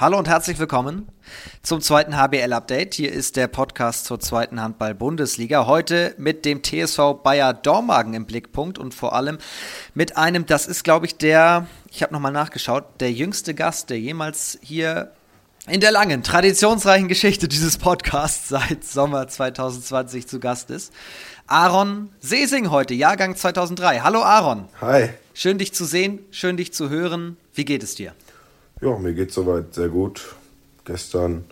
[0.00, 1.08] Hallo und herzlich willkommen
[1.64, 2.94] zum zweiten HBL-Update.
[2.94, 5.66] Hier ist der Podcast zur zweiten Handball-Bundesliga.
[5.66, 9.38] Heute mit dem TSV Bayer Dormagen im Blickpunkt und vor allem
[9.94, 13.98] mit einem, das ist, glaube ich, der, ich habe nochmal nachgeschaut, der jüngste Gast, der
[13.98, 15.10] jemals hier
[15.66, 20.92] in der langen, traditionsreichen Geschichte dieses Podcasts seit Sommer 2020 zu Gast ist.
[21.48, 24.02] Aaron Sesing heute, Jahrgang 2003.
[24.02, 24.68] Hallo Aaron.
[24.80, 25.08] Hi.
[25.34, 27.36] Schön dich zu sehen, schön dich zu hören.
[27.52, 28.14] Wie geht es dir?
[28.80, 30.34] Ja, mir geht soweit sehr gut.
[30.84, 31.44] Gestern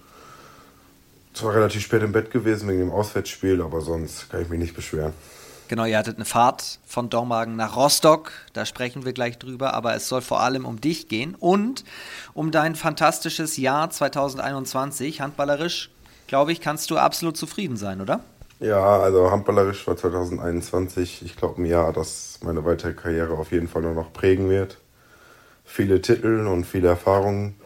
[1.34, 4.76] zwar relativ spät im Bett gewesen wegen dem Auswärtsspiel, aber sonst kann ich mich nicht
[4.76, 5.12] beschweren.
[5.68, 9.96] Genau, ihr hattet eine Fahrt von Dormagen nach Rostock, da sprechen wir gleich drüber, aber
[9.96, 11.82] es soll vor allem um dich gehen und
[12.34, 15.20] um dein fantastisches Jahr 2021.
[15.20, 15.90] Handballerisch,
[16.28, 18.20] glaube ich, kannst du absolut zufrieden sein, oder?
[18.60, 23.66] Ja, also handballerisch war 2021, ich glaube, ein Jahr, das meine weitere Karriere auf jeden
[23.66, 24.78] Fall nur noch prägen wird
[25.66, 27.56] viele Titel und viele Erfahrungen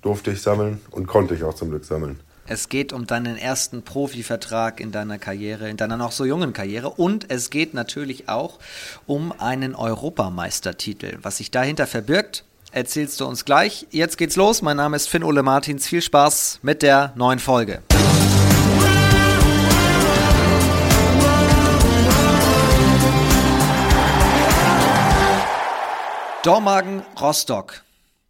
[0.00, 2.20] durfte ich sammeln und konnte ich auch zum Glück sammeln.
[2.46, 6.90] Es geht um deinen ersten Profivertrag in deiner Karriere, in deiner noch so jungen Karriere.
[6.90, 8.58] Und es geht natürlich auch
[9.06, 11.18] um einen Europameistertitel.
[11.22, 13.86] Was sich dahinter verbirgt, erzählst du uns gleich.
[13.90, 14.60] Jetzt geht's los.
[14.60, 15.86] Mein Name ist Finn Ole Martins.
[15.86, 17.80] Viel Spaß mit der neuen Folge.
[26.42, 27.82] Dormagen, Rostock.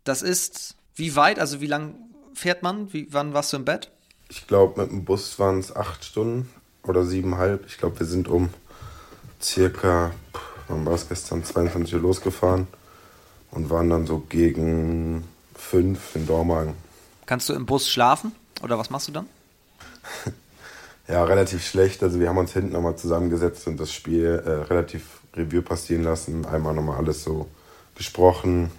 [0.04, 1.94] Das ist wie weit, also wie lang
[2.34, 2.92] fährt man?
[2.92, 3.90] Wie, wann warst du im Bett?
[4.28, 6.50] Ich glaube, mit dem Bus waren es acht Stunden
[6.82, 7.64] oder siebeneinhalb.
[7.66, 8.50] Ich glaube, wir sind um
[9.40, 10.10] circa,
[10.68, 12.66] wann war es gestern, 22 Uhr losgefahren
[13.50, 16.74] und waren dann so gegen fünf in Dormagen.
[17.24, 18.32] Kannst du im Bus schlafen
[18.62, 19.26] oder was machst du dann?
[21.08, 22.02] ja, relativ schlecht.
[22.02, 26.44] Also wir haben uns hinten nochmal zusammengesetzt und das Spiel äh, relativ Revue passieren lassen.
[26.44, 27.48] Einmal nochmal alles so
[27.94, 28.70] besprochen.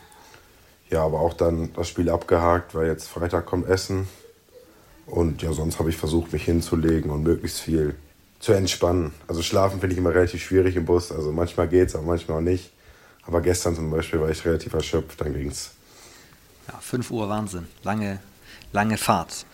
[0.89, 4.08] Ja, aber auch dann das Spiel abgehakt, weil jetzt Freitag kommt Essen.
[5.06, 7.95] Und ja, sonst habe ich versucht, mich hinzulegen und möglichst viel
[8.39, 9.14] zu entspannen.
[9.28, 11.12] Also schlafen finde ich immer relativ schwierig im Bus.
[11.12, 12.72] Also manchmal geht es, aber manchmal auch nicht.
[13.25, 15.72] Aber gestern zum Beispiel war ich relativ erschöpft, dann ging es.
[16.68, 17.68] Ja, 5 Uhr Wahnsinn.
[17.84, 18.19] Lange,
[18.72, 19.46] lange Fahrt.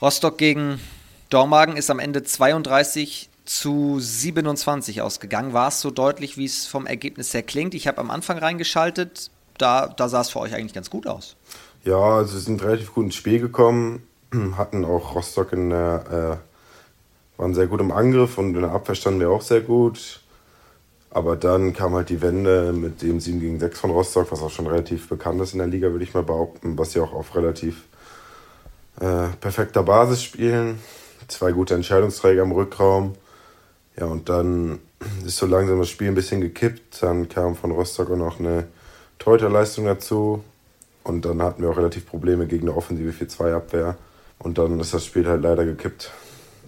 [0.00, 0.80] Rostock gegen
[1.30, 5.52] Dormagen ist am Ende 32 zu 27 ausgegangen.
[5.52, 7.74] War es so deutlich, wie es vom Ergebnis her klingt?
[7.74, 11.36] Ich habe am Anfang reingeschaltet, da, da sah es für euch eigentlich ganz gut aus.
[11.84, 14.02] Ja, also wir sind relativ gut ins Spiel gekommen,
[14.56, 16.40] hatten auch Rostock in der,
[17.38, 20.20] äh, waren sehr gut im Angriff und in der Abwehr standen wir auch sehr gut.
[21.10, 24.50] Aber dann kam halt die Wende mit dem 7 gegen 6 von Rostock, was auch
[24.50, 27.34] schon relativ bekannt ist in der Liga, würde ich mal behaupten, was sie auch auf
[27.34, 27.84] relativ
[29.00, 30.80] äh, perfekter Basis spielen.
[31.28, 33.14] Zwei gute Entscheidungsträger im Rückraum.
[33.98, 34.78] Ja, und dann
[35.26, 37.02] ist so langsam das Spiel ein bisschen gekippt.
[37.02, 38.64] Dann kam von Rostock auch noch eine
[39.18, 40.44] Torhüterleistung dazu.
[41.02, 43.96] Und dann hatten wir auch relativ Probleme gegen eine offensive 4-2-Abwehr.
[44.38, 46.12] Und dann ist das Spiel halt leider gekippt.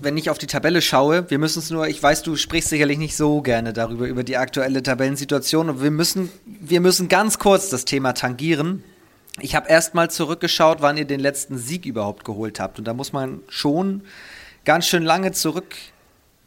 [0.02, 2.98] Wenn ich auf die Tabelle schaue, wir müssen es nur, ich weiß, du sprichst sicherlich
[2.98, 5.68] nicht so gerne darüber, über die aktuelle Tabellensituation.
[5.68, 8.82] Und wir müssen, wir müssen ganz kurz das Thema tangieren.
[9.40, 12.78] Ich habe erst mal zurückgeschaut, wann ihr den letzten Sieg überhaupt geholt habt.
[12.78, 14.02] Und da muss man schon
[14.64, 15.76] ganz schön lange zurück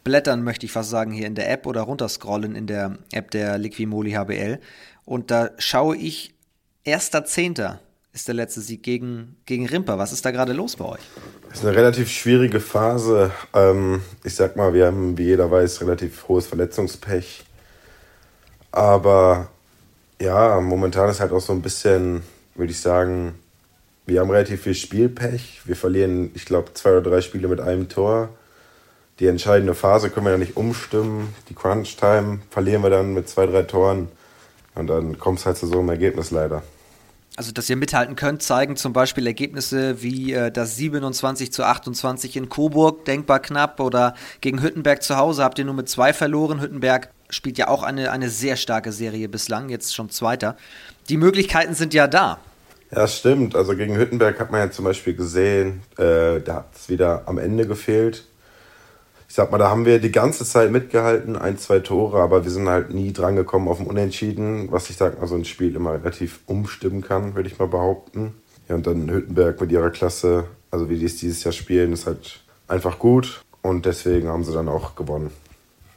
[0.04, 3.58] blättern, möchte ich fast sagen, hier in der App oder runterscrollen in der App der
[3.58, 4.60] Liquimoli HBL.
[5.04, 6.34] Und da schaue ich,
[6.86, 7.78] 1.10.
[8.12, 9.98] ist der letzte Sieg gegen, gegen Rimper.
[9.98, 11.00] Was ist da gerade los bei euch?
[11.48, 13.32] Das ist eine relativ schwierige Phase.
[13.54, 17.44] Ähm, ich sag mal, wir haben, wie jeder weiß, relativ hohes Verletzungspech.
[18.70, 19.48] Aber
[20.20, 22.22] ja, momentan ist halt auch so ein bisschen,
[22.54, 23.34] würde ich sagen,
[24.06, 25.62] wir haben relativ viel Spielpech.
[25.64, 28.30] Wir verlieren, ich glaube, zwei oder drei Spiele mit einem Tor
[29.20, 31.34] die entscheidende Phase können wir ja nicht umstimmen.
[31.48, 34.08] Die Crunch-Time verlieren wir dann mit zwei, drei Toren.
[34.74, 36.62] Und dann kommt es halt zu so einem Ergebnis leider.
[37.36, 42.36] Also, dass ihr mithalten könnt, zeigen zum Beispiel Ergebnisse wie äh, das 27 zu 28
[42.36, 46.60] in Coburg, denkbar knapp, oder gegen Hüttenberg zu Hause habt ihr nur mit zwei verloren.
[46.60, 50.56] Hüttenberg spielt ja auch eine, eine sehr starke Serie bislang, jetzt schon Zweiter.
[51.08, 52.38] Die Möglichkeiten sind ja da.
[52.92, 53.56] Ja, stimmt.
[53.56, 57.38] Also gegen Hüttenberg hat man ja zum Beispiel gesehen, äh, da hat es wieder am
[57.38, 58.24] Ende gefehlt
[59.34, 62.52] ich sag mal, da haben wir die ganze Zeit mitgehalten, ein, zwei Tore, aber wir
[62.52, 65.94] sind halt nie drangekommen auf dem Unentschieden, was ich sag mal so ein Spiel immer
[65.94, 68.34] relativ umstimmen kann, würde ich mal behaupten.
[68.68, 72.06] Ja, und dann Hüttenberg mit ihrer Klasse, also wie die es dieses Jahr spielen, ist
[72.06, 75.32] halt einfach gut und deswegen haben sie dann auch gewonnen.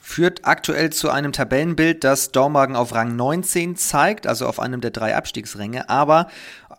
[0.02, 4.90] Führt aktuell zu einem Tabellenbild, das Dormagen auf Rang 19 zeigt, also auf einem der
[4.90, 5.92] drei Abstiegsränge.
[5.92, 6.26] Aber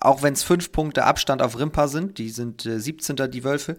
[0.00, 3.14] auch wenn es fünf Punkte Abstand auf Rimpa sind, die sind äh, 17.
[3.30, 3.76] die Wölfe,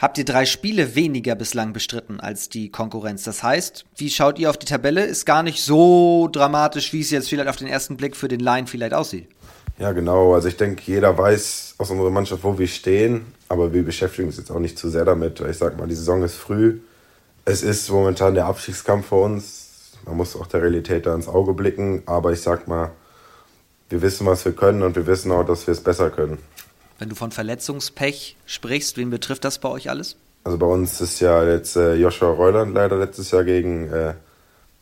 [0.00, 3.22] habt ihr drei Spiele weniger bislang bestritten als die Konkurrenz.
[3.22, 5.04] Das heißt, wie schaut ihr auf die Tabelle?
[5.04, 8.40] Ist gar nicht so dramatisch, wie es jetzt vielleicht auf den ersten Blick für den
[8.40, 9.28] Line vielleicht aussieht.
[9.78, 10.34] Ja, genau.
[10.34, 14.36] Also ich denke, jeder weiß aus unserer Mannschaft, wo wir stehen, aber wir beschäftigen uns
[14.36, 15.40] jetzt auch nicht zu sehr damit.
[15.40, 16.80] Ich sag mal, die Saison ist früh.
[17.44, 19.92] Es ist momentan der Abstiegskampf für uns.
[20.04, 22.90] Man muss auch der Realität da ins Auge blicken, aber ich sag mal,
[23.88, 26.38] wir wissen, was wir können und wir wissen auch, dass wir es besser können.
[27.00, 30.16] Wenn du von Verletzungspech sprichst, wen betrifft das bei euch alles?
[30.44, 34.14] Also bei uns ist ja jetzt äh, Joshua Reuland leider letztes Jahr gegen äh,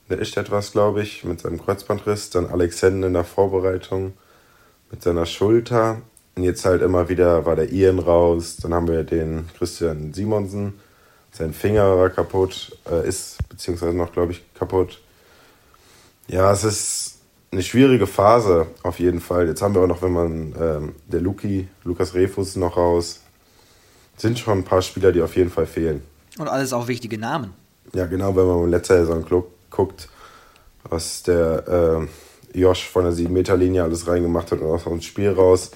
[0.09, 2.31] Istett was, glaube ich, mit seinem Kreuzbandriss.
[2.31, 4.15] Dann Alexander in der Vorbereitung
[4.91, 6.03] mit seiner Schulter.
[6.35, 8.56] Und jetzt halt immer wieder war der Ian raus.
[8.56, 10.81] Dann haben wir den Christian Simonsen.
[11.31, 15.00] Sein Finger war kaputt, äh, ist beziehungsweise noch, glaube ich, kaputt.
[16.26, 17.18] Ja, es ist
[17.50, 19.47] eine schwierige Phase auf jeden Fall.
[19.47, 23.21] Jetzt haben wir auch noch, wenn man ähm, der Luki, Lukas Refus noch raus.
[24.17, 26.03] Sind schon ein paar Spieler, die auf jeden Fall fehlen.
[26.39, 27.55] Und alles auch wichtige Namen.
[27.95, 29.25] Ja, genau, wenn man in letzter Saison
[29.71, 30.09] guckt,
[30.85, 32.06] was der
[32.55, 35.71] äh, Josh von der 7-Meter-Linie alles reingemacht hat und aus dem Spiel raus.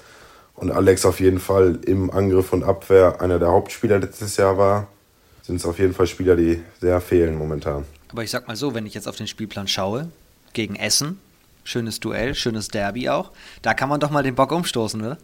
[0.55, 4.87] Und Alex auf jeden Fall im Angriff und Abwehr einer der Hauptspieler letztes Jahr war,
[5.41, 7.85] sind es auf jeden Fall Spieler, die sehr fehlen momentan.
[8.09, 10.09] Aber ich sag mal so, wenn ich jetzt auf den Spielplan schaue,
[10.53, 11.19] gegen Essen,
[11.63, 13.31] schönes Duell, schönes Derby auch,
[13.61, 15.17] da kann man doch mal den Bock umstoßen, oder?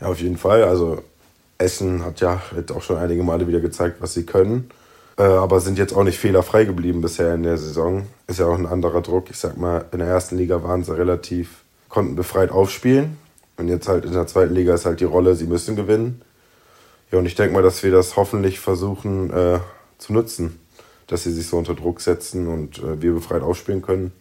[0.00, 0.64] Ja, auf jeden Fall.
[0.64, 1.02] Also
[1.58, 4.70] Essen hat ja jetzt auch schon einige Male wieder gezeigt, was sie können.
[5.18, 8.06] Äh, aber sind jetzt auch nicht fehlerfrei geblieben bisher in der Saison.
[8.26, 9.30] Ist ja auch ein anderer Druck.
[9.30, 13.16] Ich sag mal, in der ersten Liga waren sie relativ, konnten befreit aufspielen.
[13.56, 16.20] Und jetzt halt in der zweiten Liga ist halt die Rolle, sie müssen gewinnen.
[17.10, 19.60] Ja, und ich denke mal, dass wir das hoffentlich versuchen äh,
[19.96, 20.60] zu nutzen.
[21.06, 24.12] Dass sie sich so unter Druck setzen und äh, wir befreit aufspielen können.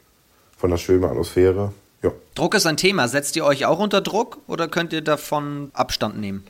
[0.66, 1.74] Von der schönen Atmosphäre.
[2.02, 2.12] Ja.
[2.34, 3.08] Druck ist ein Thema.
[3.08, 6.44] Setzt ihr euch auch unter Druck oder könnt ihr davon Abstand nehmen?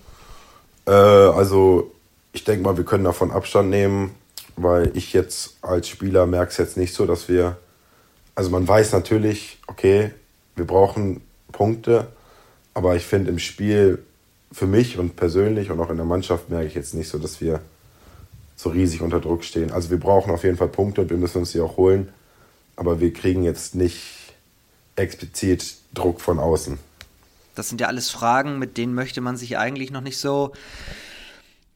[0.85, 1.91] Äh, also,
[2.31, 4.11] ich denke mal, wir können davon Abstand nehmen
[4.55, 7.57] weil ich jetzt als Spieler merke es jetzt nicht so, dass wir,
[8.35, 10.11] also man weiß natürlich, okay,
[10.55, 11.21] wir brauchen
[11.51, 12.07] Punkte,
[12.73, 14.03] aber ich finde im Spiel
[14.51, 17.41] für mich und persönlich und auch in der Mannschaft merke ich jetzt nicht so, dass
[17.41, 17.59] wir
[18.55, 19.71] so riesig unter Druck stehen.
[19.71, 22.09] Also wir brauchen auf jeden Fall Punkte und wir müssen uns die auch holen,
[22.75, 24.33] aber wir kriegen jetzt nicht
[24.95, 26.77] explizit Druck von außen.
[27.55, 30.51] Das sind ja alles Fragen, mit denen möchte man sich eigentlich noch nicht so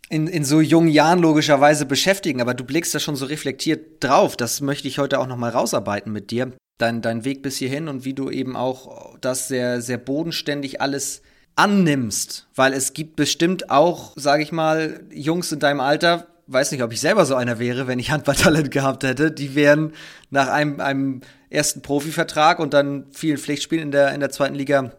[0.10, 4.36] in, in so jungen Jahren logischerweise beschäftigen, aber du blickst da schon so reflektiert drauf.
[4.36, 6.52] Das möchte ich heute auch nochmal rausarbeiten mit dir.
[6.80, 11.22] Dein, dein Weg bis hierhin und wie du eben auch das sehr, sehr bodenständig alles
[11.56, 12.48] annimmst.
[12.56, 16.92] Weil es gibt bestimmt auch, sage ich mal, Jungs in deinem Alter, weiß nicht, ob
[16.92, 19.94] ich selber so einer wäre, wenn ich Handballtalent gehabt hätte, die wären
[20.30, 24.92] nach einem, einem ersten Profivertrag und dann vielen Pflichtspielen in der, in der zweiten Liga,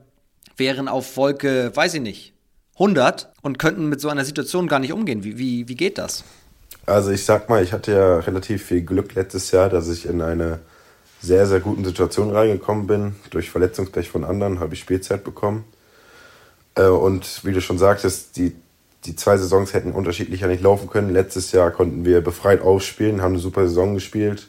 [0.57, 2.35] wären auf Wolke, weiß ich nicht,
[2.75, 5.25] 100 und könnten mit so einer Situation gar nicht umgehen.
[5.25, 6.25] Wie, wie, wie geht das?
[6.87, 10.23] Also ich sag mal, ich hatte ja relativ viel Glück letztes Jahr, dass ich in
[10.23, 10.61] eine
[11.21, 13.17] sehr, sehr guten Situation reingekommen bin.
[13.31, 15.65] Durch Verletzungspech von anderen habe ich Spielzeit bekommen.
[16.75, 18.57] Äh, und wie du schon sagtest, die,
[19.05, 21.11] die zwei Saisons hätten unterschiedlicher nicht laufen können.
[21.11, 24.49] Letztes Jahr konnten wir befreit aufspielen, haben eine super Saison gespielt.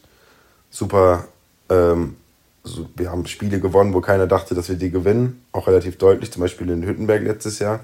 [0.69, 1.27] Super,
[1.69, 2.18] ähm,
[2.63, 5.44] so, wir haben Spiele gewonnen, wo keiner dachte, dass wir die gewinnen.
[5.51, 7.80] Auch relativ deutlich, zum Beispiel in Hüttenberg letztes Jahr.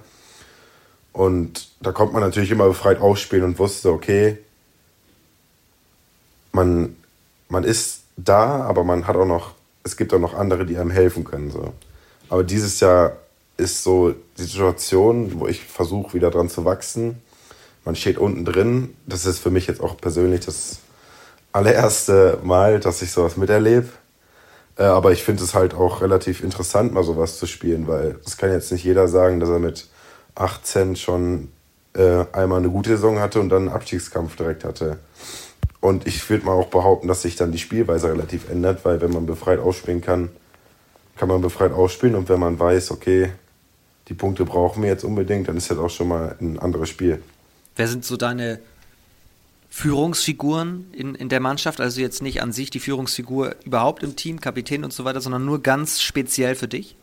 [1.13, 4.37] Und da konnte man natürlich immer befreit aufspielen und wusste, okay,
[6.51, 6.95] man,
[7.49, 9.53] man ist da, aber man hat auch noch,
[9.83, 11.49] es gibt auch noch andere, die einem helfen können.
[11.49, 11.73] So.
[12.29, 13.17] Aber dieses Jahr
[13.57, 17.21] ist so die Situation, wo ich versuche, wieder dran zu wachsen.
[17.85, 18.95] Man steht unten drin.
[19.05, 20.79] Das ist für mich jetzt auch persönlich das
[21.51, 23.87] allererste Mal, dass ich sowas miterlebe.
[24.77, 28.37] Äh, aber ich finde es halt auch relativ interessant, mal sowas zu spielen, weil das
[28.37, 29.87] kann jetzt nicht jeder sagen, dass er mit
[30.35, 31.49] 18 schon
[31.93, 34.99] äh, einmal eine gute Saison hatte und dann einen Abstiegskampf direkt hatte.
[35.79, 39.11] Und ich würde mal auch behaupten, dass sich dann die Spielweise relativ ändert, weil wenn
[39.11, 40.29] man befreit ausspielen kann,
[41.17, 43.31] kann man befreit ausspielen und wenn man weiß, okay,
[44.07, 47.21] die Punkte brauchen wir jetzt unbedingt, dann ist das auch schon mal ein anderes Spiel.
[47.75, 48.59] Wer sind so deine
[49.69, 51.81] Führungsfiguren in, in der Mannschaft?
[51.81, 55.45] Also jetzt nicht an sich die Führungsfigur überhaupt im Team, Kapitän und so weiter, sondern
[55.45, 56.95] nur ganz speziell für dich?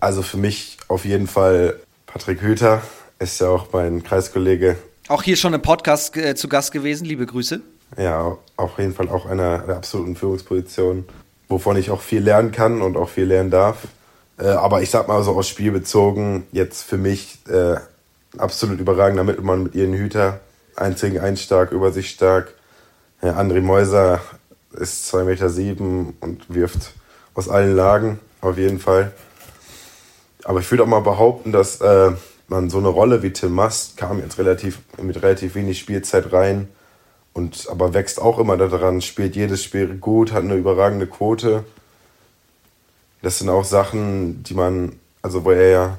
[0.00, 2.82] Also für mich auf jeden Fall Patrick Hüter
[3.18, 4.76] ist ja auch mein Kreiskollege.
[5.08, 7.04] Auch hier schon im Podcast äh, zu Gast gewesen.
[7.04, 7.60] Liebe Grüße.
[7.98, 11.04] Ja, auf jeden Fall auch einer der absoluten Führungspositionen,
[11.48, 13.86] wovon ich auch viel lernen kann und auch viel lernen darf.
[14.42, 17.76] Äh, aber ich sag mal so aus Spiel bezogen, jetzt für mich äh,
[18.36, 20.40] absolut überragender Mittelmann mit ihren Hüter.
[20.74, 22.54] Eins gegen eins stark, über sich stark.
[23.22, 24.20] Ja, André Meuser
[24.72, 26.94] ist 2,7 Meter sieben und wirft
[27.34, 29.12] aus allen Lagen, auf jeden Fall.
[30.44, 32.10] Aber ich würde auch mal behaupten, dass äh,
[32.48, 36.68] man so eine Rolle wie Tim Mast kam jetzt relativ mit relativ wenig Spielzeit rein
[37.32, 41.64] und aber wächst auch immer daran, spielt jedes Spiel gut, hat eine überragende Quote.
[43.22, 45.98] Das sind auch Sachen, die man also wo er ja,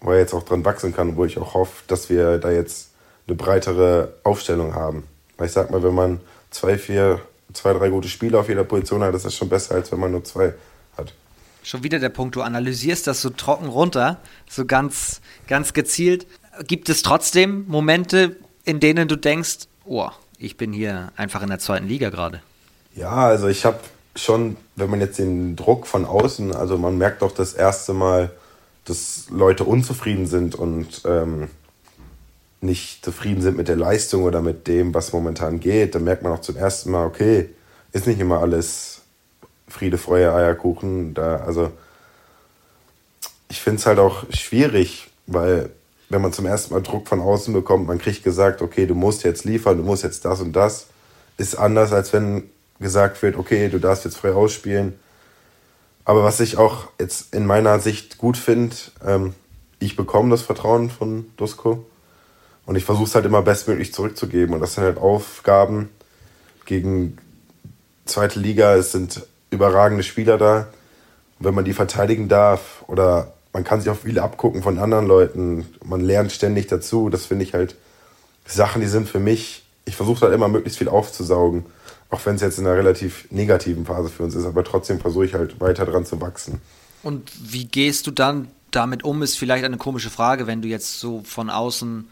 [0.00, 2.90] wo er jetzt auch dran wachsen kann, wo ich auch hoffe, dass wir da jetzt
[3.26, 5.04] eine breitere Aufstellung haben.
[5.38, 7.20] Weil ich sag mal, wenn man zwei, vier,
[7.52, 10.10] zwei, drei gute Spieler auf jeder Position hat, ist das schon besser, als wenn man
[10.10, 10.54] nur zwei
[10.98, 11.14] hat.
[11.62, 14.18] Schon wieder der Punkt, du analysierst das so trocken runter,
[14.50, 16.26] so ganz, ganz gezielt.
[16.66, 21.58] Gibt es trotzdem Momente, in denen du denkst, oh, ich bin hier einfach in der
[21.58, 22.42] zweiten Liga gerade?
[22.94, 23.80] Ja, also ich habe
[24.16, 28.30] schon, wenn man jetzt den Druck von außen, also man merkt doch das erste Mal,
[28.84, 31.48] dass Leute unzufrieden sind und ähm,
[32.60, 36.32] nicht zufrieden sind mit der Leistung oder mit dem, was momentan geht, dann merkt man
[36.32, 37.50] auch zum ersten Mal, okay,
[37.92, 39.02] ist nicht immer alles
[39.68, 41.14] Friede, Freude, Eierkuchen.
[41.14, 41.70] Da, also
[43.48, 45.70] ich finde es halt auch schwierig, weil
[46.08, 49.24] wenn man zum ersten Mal Druck von außen bekommt, man kriegt gesagt, okay, du musst
[49.24, 50.86] jetzt liefern, du musst jetzt das und das,
[51.36, 52.44] ist anders, als wenn
[52.84, 54.92] gesagt wird, okay, du darfst jetzt frei ausspielen.
[56.04, 59.34] Aber was ich auch jetzt in meiner Sicht gut finde, ähm,
[59.80, 61.84] ich bekomme das Vertrauen von Dusko
[62.66, 64.54] und ich versuche es halt immer bestmöglich zurückzugeben.
[64.54, 65.88] Und das sind halt Aufgaben
[66.66, 67.16] gegen
[68.04, 68.74] zweite Liga.
[68.74, 70.68] Es sind überragende Spieler da.
[71.38, 75.06] Und wenn man die verteidigen darf oder man kann sich auch viel abgucken von anderen
[75.06, 77.08] Leuten, man lernt ständig dazu.
[77.08, 77.76] Das finde ich halt
[78.44, 81.64] Sachen, die sind für mich, ich versuche halt immer möglichst viel aufzusaugen.
[82.14, 85.24] Auch wenn es jetzt in einer relativ negativen Phase für uns ist, aber trotzdem versuche
[85.24, 86.60] ich halt weiter dran zu wachsen.
[87.02, 91.00] Und wie gehst du dann damit um, ist vielleicht eine komische Frage, wenn du jetzt
[91.00, 92.08] so von außen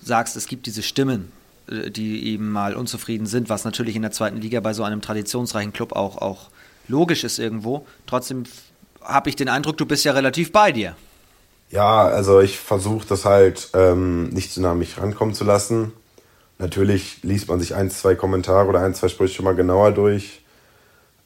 [0.00, 1.32] sagst, es gibt diese Stimmen,
[1.66, 5.00] äh, die eben mal unzufrieden sind, was natürlich in der zweiten Liga bei so einem
[5.00, 6.50] traditionsreichen Club auch, auch
[6.86, 7.88] logisch ist irgendwo.
[8.06, 8.44] Trotzdem
[9.02, 10.94] habe ich den Eindruck, du bist ja relativ bei dir.
[11.72, 15.92] Ja, also ich versuche das halt ähm, nicht zu nah an mich rankommen zu lassen.
[16.58, 20.42] Natürlich liest man sich ein, zwei Kommentare oder ein, zwei Sprüche schon mal genauer durch.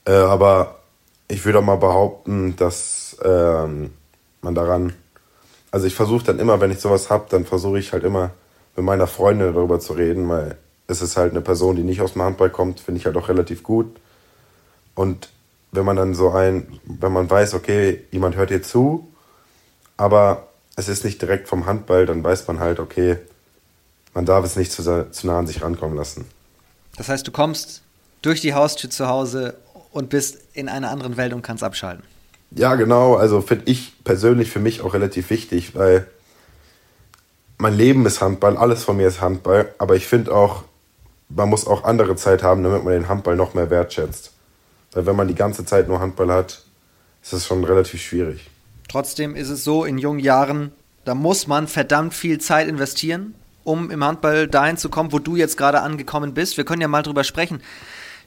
[0.05, 0.79] Äh, aber
[1.27, 3.91] ich würde auch mal behaupten, dass ähm,
[4.41, 4.93] man daran,
[5.71, 8.31] also ich versuche dann immer, wenn ich sowas habe, dann versuche ich halt immer
[8.75, 10.57] mit meiner Freundin darüber zu reden, weil
[10.87, 13.29] es ist halt eine Person, die nicht aus dem Handball kommt, finde ich halt auch
[13.29, 13.99] relativ gut.
[14.95, 15.29] Und
[15.71, 19.07] wenn man dann so ein, wenn man weiß, okay, jemand hört dir zu,
[19.97, 23.17] aber es ist nicht direkt vom Handball, dann weiß man halt, okay,
[24.13, 26.25] man darf es nicht zu, zu nah an sich rankommen lassen.
[26.97, 27.81] Das heißt, du kommst
[28.21, 29.55] durch die Haustür zu Hause
[29.91, 32.03] und bist in einer anderen Welt und kannst abschalten.
[32.51, 33.15] Ja, genau.
[33.15, 36.07] Also finde ich persönlich für mich auch relativ wichtig, weil
[37.57, 40.63] mein Leben ist Handball, alles von mir ist Handball, aber ich finde auch,
[41.29, 44.31] man muss auch andere Zeit haben, damit man den Handball noch mehr wertschätzt.
[44.93, 46.63] Weil wenn man die ganze Zeit nur Handball hat,
[47.21, 48.49] ist das schon relativ schwierig.
[48.87, 50.71] Trotzdem ist es so, in jungen Jahren,
[51.05, 53.35] da muss man verdammt viel Zeit investieren,
[53.69, 56.57] um im Handball dahin zu kommen, wo du jetzt gerade angekommen bist.
[56.57, 57.61] Wir können ja mal drüber sprechen,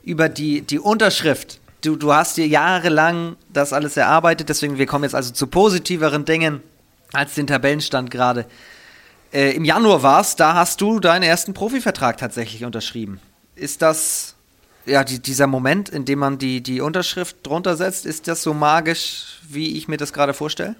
[0.04, 1.58] über die, die Unterschrift.
[1.82, 6.24] Du, du hast dir jahrelang das alles erarbeitet, deswegen wir kommen jetzt also zu positiveren
[6.24, 6.62] Dingen
[7.12, 8.46] als den Tabellenstand gerade.
[9.32, 13.20] Äh, Im Januar war es, da hast du deinen ersten Profivertrag tatsächlich unterschrieben.
[13.56, 14.36] Ist das,
[14.86, 18.54] ja, die, dieser Moment, in dem man die, die Unterschrift drunter setzt, ist das so
[18.54, 20.76] magisch, wie ich mir das gerade vorstelle?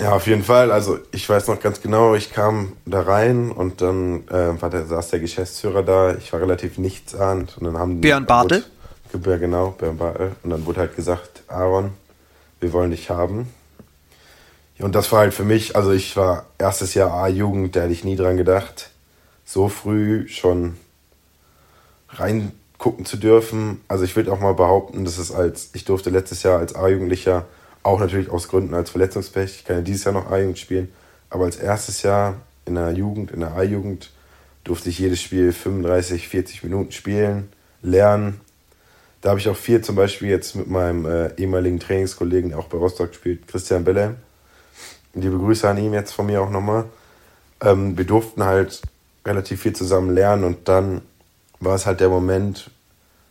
[0.00, 0.72] Ja, auf jeden Fall.
[0.72, 4.86] Also ich weiß noch ganz genau, ich kam da rein und dann äh, war der,
[4.86, 6.14] saß der Geschäftsführer da.
[6.16, 7.56] Ich war relativ nichtsahnend.
[7.58, 8.64] Und dann haben Björn Bartel?
[9.12, 10.32] Ja, genau, Björn Bartel.
[10.42, 11.92] Und dann wurde halt gesagt, Aaron,
[12.60, 13.48] wir wollen dich haben.
[14.78, 18.04] Und das war halt für mich, also ich war erstes Jahr A-Jugend, da hätte ich
[18.04, 18.90] nie dran gedacht,
[19.44, 20.76] so früh schon
[22.08, 23.80] reingucken zu dürfen.
[23.86, 27.44] Also ich würde auch mal behaupten, dass es als, ich durfte letztes Jahr als A-Jugendlicher,
[27.82, 30.92] auch natürlich aus Gründen als Verletzungspech, ich kann ja dieses Jahr noch A-Jugend spielen,
[31.30, 32.36] aber als erstes Jahr
[32.66, 34.10] in der Jugend, in der A-Jugend,
[34.64, 37.48] durfte ich jedes Spiel 35, 40 Minuten spielen,
[37.82, 38.40] lernen.
[39.20, 42.68] Da habe ich auch viel zum Beispiel jetzt mit meinem äh, ehemaligen Trainingskollegen, der auch
[42.68, 44.16] bei Rostock spielt, Christian Belle,
[45.14, 46.86] Liebe Grüße an ihn jetzt von mir auch nochmal.
[47.60, 48.80] Ähm, wir durften halt
[49.26, 51.02] relativ viel zusammen lernen und dann
[51.60, 52.70] war es halt der Moment,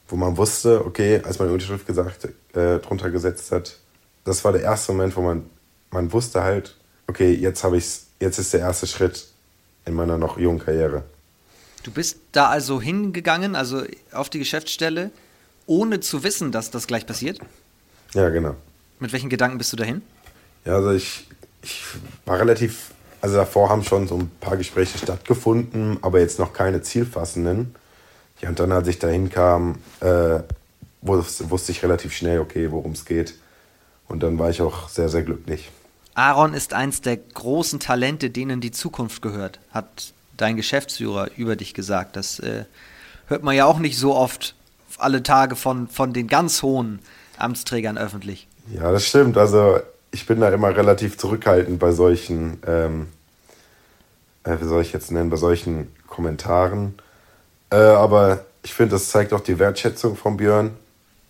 [0.08, 3.78] wo man wusste, okay, als man die Unterschrift gesagt, äh, drunter gesetzt hat,
[4.24, 5.50] das war der erste Moment, wo man,
[5.92, 9.28] man wusste halt, okay, jetzt habe ich's, jetzt ist der erste Schritt
[9.86, 11.04] in meiner noch jungen Karriere.
[11.84, 15.12] Du bist da also hingegangen, also auf die Geschäftsstelle,
[15.66, 17.40] ohne zu wissen, dass das gleich passiert?
[18.14, 18.56] Ja, genau.
[19.00, 20.02] Mit welchen Gedanken bist du dahin?
[20.64, 21.26] Ja, also ich
[21.62, 21.84] ich
[22.26, 26.82] war relativ, also davor haben schon so ein paar Gespräche stattgefunden, aber jetzt noch keine
[26.82, 27.76] zielfassenden.
[28.42, 30.40] Ja, und dann, als ich da hinkam, äh,
[31.02, 33.36] wusste, wusste ich relativ schnell, okay, worum es geht.
[34.12, 35.72] Und dann war ich auch sehr, sehr glücklich.
[36.16, 41.74] Aaron ist eins der großen Talente, denen die Zukunft gehört, hat dein Geschäftsführer über dich
[41.74, 42.18] gesagt.
[42.18, 42.66] Das äh,
[43.28, 44.54] hört man ja auch nicht so oft
[44.98, 47.00] alle Tage von, von den ganz hohen
[47.38, 48.48] Amtsträgern öffentlich.
[48.74, 49.38] Ja, das stimmt.
[49.38, 49.80] Also
[50.12, 53.08] ich bin da immer relativ zurückhaltend bei solchen, ähm,
[54.44, 56.96] äh, wie soll ich jetzt nennen, bei solchen Kommentaren.
[57.70, 60.72] Äh, aber ich finde, das zeigt auch die Wertschätzung von Björn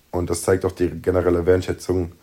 [0.10, 2.14] und das zeigt auch die generelle Wertschätzung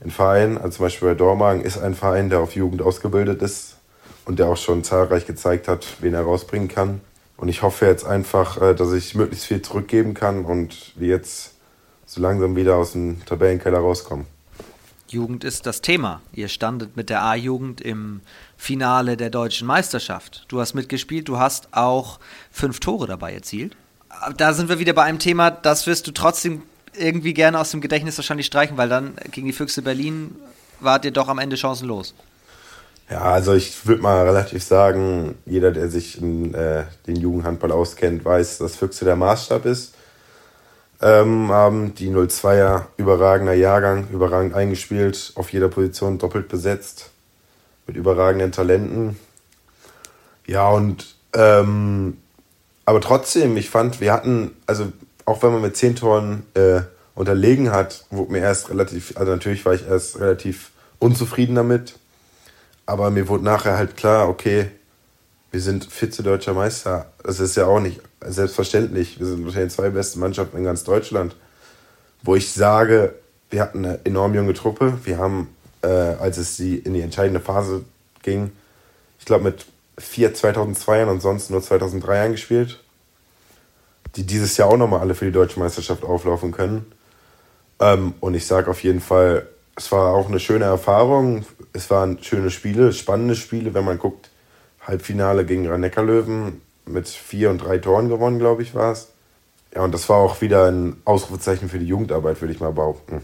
[0.00, 0.58] in Vereinen.
[0.58, 3.76] Also zum Beispiel bei Dormagen ist ein Verein, der auf Jugend ausgebildet ist
[4.24, 7.00] und der auch schon zahlreich gezeigt hat, wen er rausbringen kann.
[7.36, 11.52] Und ich hoffe jetzt einfach, äh, dass ich möglichst viel zurückgeben kann und wir jetzt
[12.04, 14.26] so langsam wieder aus dem Tabellenkeller rauskommen.
[15.06, 16.20] Jugend ist das Thema.
[16.32, 18.20] Ihr standet mit der A-Jugend im
[18.56, 20.44] Finale der deutschen Meisterschaft.
[20.48, 22.18] Du hast mitgespielt, du hast auch
[22.50, 23.76] fünf Tore dabei erzielt.
[24.36, 26.62] Da sind wir wieder bei einem Thema, das wirst du trotzdem
[26.98, 30.36] irgendwie gerne aus dem Gedächtnis wahrscheinlich streichen, weil dann gegen die Füchse Berlin
[30.80, 32.14] wart ihr doch am Ende chancenlos.
[33.10, 38.24] Ja, also ich würde mal relativ sagen, jeder, der sich in äh, den Jugendhandball auskennt,
[38.24, 39.94] weiß, dass Füchse der Maßstab ist.
[41.00, 47.10] Ähm, haben die 02er überragender Jahrgang, überragend eingespielt, auf jeder Position doppelt besetzt,
[47.86, 49.16] mit überragenden Talenten.
[50.46, 52.18] Ja, und ähm,
[52.84, 54.92] aber trotzdem, ich fand, wir hatten, also
[55.28, 56.80] auch wenn man mit zehn Toren äh,
[57.14, 61.98] unterlegen hat, wurde mir erst relativ, also natürlich war ich erst relativ unzufrieden damit.
[62.86, 64.70] Aber mir wurde nachher halt klar, okay,
[65.50, 67.12] wir sind Vize-Deutscher Meister.
[67.22, 69.18] Das ist ja auch nicht selbstverständlich.
[69.18, 71.36] Wir sind wahrscheinlich die zwei besten Mannschaften in ganz Deutschland.
[72.22, 73.14] Wo ich sage,
[73.50, 74.98] wir hatten eine enorm junge Truppe.
[75.04, 77.84] Wir haben, äh, als es die, in die entscheidende Phase
[78.22, 78.50] ging,
[79.18, 79.66] ich glaube mit
[79.98, 82.80] vier 2002 und sonst nur 2003 eingespielt
[84.16, 86.86] die dieses Jahr auch nochmal alle für die deutsche Meisterschaft auflaufen können.
[87.80, 89.46] Ähm, und ich sage auf jeden Fall,
[89.76, 91.44] es war auch eine schöne Erfahrung.
[91.72, 94.30] Es waren schöne Spiele, spannende Spiele, wenn man guckt.
[94.86, 99.08] Halbfinale gegen rhein löwen mit vier und drei Toren gewonnen, glaube ich, war es.
[99.74, 103.22] Ja, und das war auch wieder ein Ausrufezeichen für die Jugendarbeit, würde ich mal behaupten.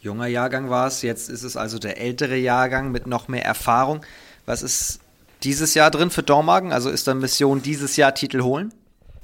[0.00, 4.00] Junger Jahrgang war es, jetzt ist es also der ältere Jahrgang mit noch mehr Erfahrung.
[4.46, 4.98] Was ist
[5.44, 6.72] dieses Jahr drin für Dormagen?
[6.72, 8.72] Also ist da Mission dieses Jahr Titel holen?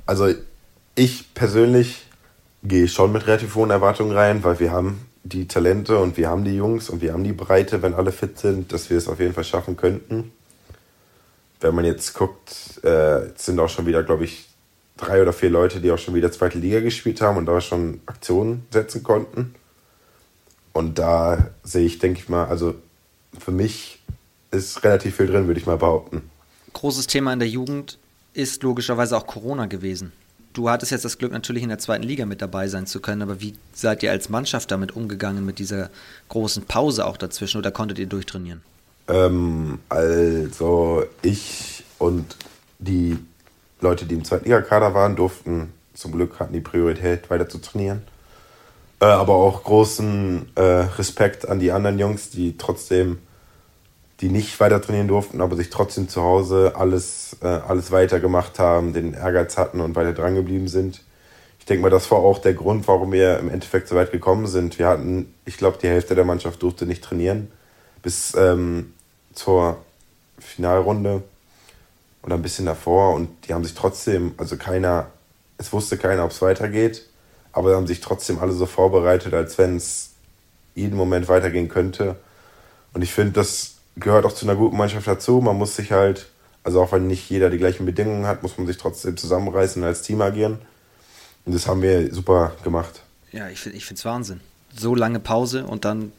[0.07, 0.33] Also
[0.99, 2.07] ich persönlich
[2.64, 6.44] gehe schon mit relativ hohen Erwartungen rein, weil wir haben die Talente und wir haben
[6.44, 9.20] die Jungs und wir haben die Breite, wenn alle fit sind, dass wir es auf
[9.20, 10.33] jeden Fall schaffen könnten.
[11.61, 14.49] Wenn man jetzt guckt, äh, sind auch schon wieder, glaube ich,
[14.96, 18.01] drei oder vier Leute, die auch schon wieder zweite Liga gespielt haben und da schon
[18.07, 19.55] Aktionen setzen konnten.
[20.72, 22.75] Und da sehe ich, denke ich mal, also
[23.38, 24.01] für mich
[24.51, 26.29] ist relativ viel drin, würde ich mal behaupten.
[26.72, 27.99] Großes Thema in der Jugend
[28.35, 30.12] ist logischerweise auch Corona gewesen
[30.52, 33.22] du hattest jetzt das Glück, natürlich in der zweiten Liga mit dabei sein zu können,
[33.22, 35.90] aber wie seid ihr als Mannschaft damit umgegangen, mit dieser
[36.28, 38.62] großen Pause auch dazwischen oder konntet ihr durchtrainieren?
[39.08, 42.37] Ähm, also ich und
[42.78, 43.18] die
[43.80, 48.02] Leute, die im zweiten Liga-Kader waren, durften zum Glück hatten die Priorität, weiter zu trainieren.
[49.00, 53.18] Äh, aber auch großen äh, Respekt an die anderen Jungs, die trotzdem
[54.20, 58.92] die nicht weiter trainieren durften, aber sich trotzdem zu Hause alles, äh, alles weitergemacht haben,
[58.92, 61.02] den Ehrgeiz hatten und weiter dran geblieben sind.
[61.61, 64.46] Ich denke mal, das war auch der Grund, warum wir im Endeffekt so weit gekommen
[64.46, 64.78] sind.
[64.78, 67.50] Wir hatten, ich glaube, die Hälfte der Mannschaft durfte nicht trainieren
[68.02, 68.94] bis ähm,
[69.35, 69.78] zur
[70.38, 71.22] Finalrunde
[72.22, 75.07] oder ein bisschen davor und die haben sich trotzdem, also keiner,
[75.59, 77.09] es wusste keiner, ob es weitergeht,
[77.52, 80.11] aber haben sich trotzdem alle so vorbereitet, als wenn es
[80.74, 82.16] jeden Moment weitergehen könnte.
[82.92, 85.40] Und ich finde, das gehört auch zu einer guten Mannschaft dazu.
[85.40, 86.28] Man muss sich halt,
[86.64, 89.88] also auch wenn nicht jeder die gleichen Bedingungen hat, muss man sich trotzdem zusammenreißen und
[89.88, 90.58] als Team agieren.
[91.44, 93.02] Und das haben wir super gemacht.
[93.32, 94.40] Ja, ich finde es Wahnsinn.
[94.74, 96.12] So lange Pause und dann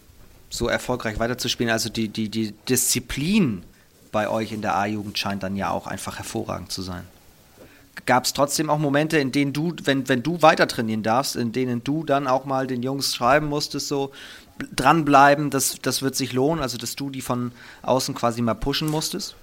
[0.50, 1.72] so erfolgreich weiterzuspielen.
[1.72, 3.64] Also die, die, die Disziplin
[4.12, 7.04] bei euch in der A-Jugend scheint dann ja auch einfach hervorragend zu sein.
[8.06, 11.52] Gab es trotzdem auch Momente, in denen du, wenn, wenn du weiter trainieren darfst, in
[11.52, 14.12] denen du dann auch mal den Jungs schreiben musstest, so,
[14.76, 18.90] dranbleiben, das, das wird sich lohnen, also dass du die von außen quasi mal pushen
[18.90, 19.36] musstest?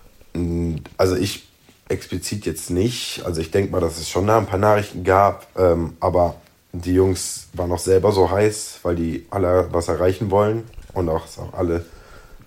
[0.97, 1.47] Also ich
[1.89, 3.23] explizit jetzt nicht.
[3.25, 6.37] Also ich denke mal, dass es schon da ein paar Nachrichten gab, ähm, aber
[6.73, 11.27] die Jungs waren auch selber so heiß, weil die alle was erreichen wollen und auch,
[11.39, 11.85] auch alle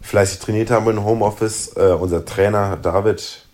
[0.01, 1.75] fleißig trainiert haben im Homeoffice.
[1.75, 3.45] Äh, unser Trainer David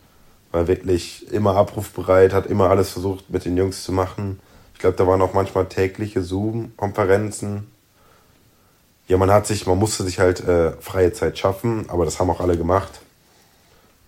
[0.51, 4.39] war wirklich immer abrufbereit, hat immer alles versucht mit den Jungs zu machen.
[4.73, 7.67] Ich glaube, da waren auch manchmal tägliche Zoom-Konferenzen
[9.07, 12.29] ja, man hat sich, man musste sich halt äh, freie Zeit schaffen, aber das haben
[12.29, 13.01] auch alle gemacht.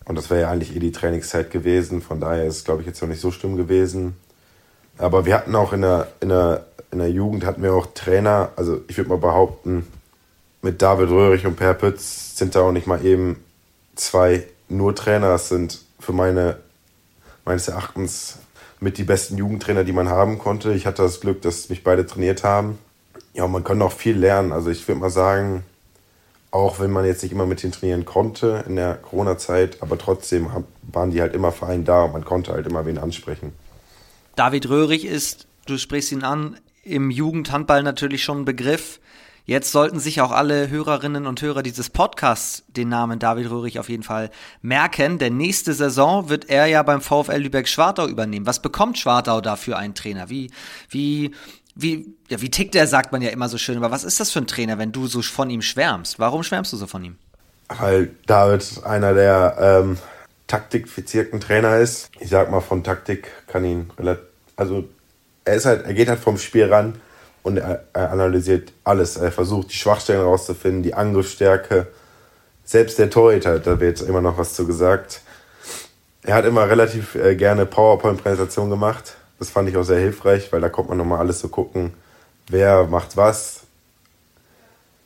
[0.06, 2.88] Und das wäre ja eigentlich eh die Trainingszeit gewesen, von daher ist es, glaube ich,
[2.88, 4.16] jetzt noch nicht so schlimm gewesen.
[4.98, 8.50] Aber wir hatten auch in der, in der, in der Jugend hatten wir auch Trainer,
[8.56, 9.86] also ich würde mal behaupten,
[10.64, 13.44] mit David Röhrig und Per Pütz sind da auch nicht mal eben
[13.96, 15.30] zwei nur Trainer.
[15.30, 16.58] Das sind für meine,
[17.46, 18.40] meines Erachtens
[18.80, 20.74] mit die besten Jugendtrainer, die man haben konnte.
[20.74, 22.80] Ich hatte das Glück, dass mich beide trainiert haben
[23.38, 24.52] ja, man kann auch viel lernen.
[24.52, 25.64] Also ich würde mal sagen,
[26.50, 30.50] auch wenn man jetzt nicht immer mit denen trainieren konnte in der Corona-Zeit, aber trotzdem
[30.82, 33.54] waren die halt immer fein da und man konnte halt immer wen ansprechen.
[34.36, 39.00] David Röhrig ist, du sprichst ihn an, im Jugendhandball natürlich schon ein Begriff.
[39.46, 43.88] Jetzt sollten sich auch alle Hörerinnen und Hörer dieses Podcasts den Namen David Röhrig auf
[43.88, 48.46] jeden Fall merken, denn nächste Saison wird er ja beim VfL Lübeck-Schwartau übernehmen.
[48.46, 50.30] Was bekommt Schwartau da für einen Trainer?
[50.30, 50.52] Wie,
[50.90, 51.32] wie,
[51.78, 54.32] wie, ja, wie tickt er, sagt man ja immer so schön, aber was ist das
[54.32, 56.20] für ein Trainer, wenn du so von ihm schwärmst?
[56.20, 57.18] Warum schwärmst du so von ihm?
[57.70, 59.98] Weil David einer der ähm,
[60.48, 62.10] taktikfizierten Trainer ist.
[62.20, 64.86] Ich sag mal, von Taktik kann ihn relativ, also
[65.46, 66.96] er ist halt, er geht halt vom Spiel ran
[67.44, 69.18] und er, er analysiert alles.
[69.18, 71.88] Er versucht, die Schwachstellen rauszufinden, die Angriffsstärke.
[72.64, 75.22] Selbst der Torhüter, da wird immer noch was zu gesagt.
[76.24, 79.17] Er hat immer relativ äh, gerne PowerPoint-Präsentationen gemacht.
[79.40, 81.94] Das fand ich auch sehr hilfreich, weil da kommt man nochmal alles zu so gucken,
[82.50, 83.62] wer macht was.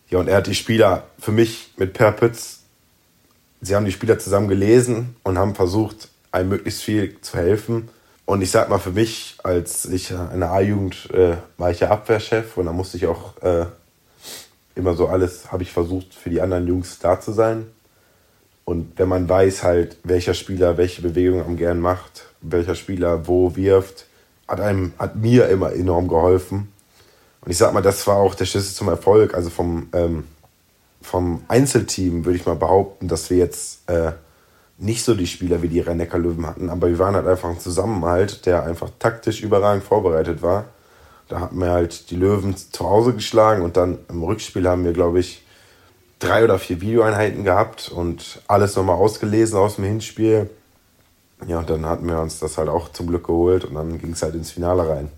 [0.09, 2.61] Ja, und er hat die Spieler für mich mit Per Pütz,
[3.61, 7.89] sie haben die Spieler zusammen gelesen und haben versucht, einem möglichst viel zu helfen.
[8.25, 11.89] Und ich sag mal, für mich, als ich in der A-Jugend äh, war ich ja
[11.89, 13.65] Abwehrchef und da musste ich auch äh,
[14.75, 17.67] immer so alles, habe ich versucht, für die anderen Jungs da zu sein.
[18.63, 23.55] Und wenn man weiß halt, welcher Spieler welche Bewegung am gern macht, welcher Spieler wo
[23.55, 24.05] wirft,
[24.51, 26.71] hat einem, hat mir immer enorm geholfen.
[27.41, 29.33] Und ich sag mal, das war auch der Schlüssel zum Erfolg.
[29.33, 30.25] Also vom, ähm,
[31.01, 34.11] vom Einzelteam würde ich mal behaupten, dass wir jetzt äh,
[34.77, 37.59] nicht so die Spieler wie die rhein löwen hatten, aber wir waren halt einfach ein
[37.59, 40.65] Zusammenhalt, der einfach taktisch überragend vorbereitet war.
[41.29, 44.91] Da hatten wir halt die Löwen zu Hause geschlagen und dann im Rückspiel haben wir,
[44.91, 45.45] glaube ich,
[46.19, 50.49] drei oder vier Videoeinheiten gehabt und alles nochmal ausgelesen aus dem Hinspiel.
[51.47, 54.11] Ja, und dann hatten wir uns das halt auch zum Glück geholt und dann ging
[54.11, 55.09] es halt ins Finale rein.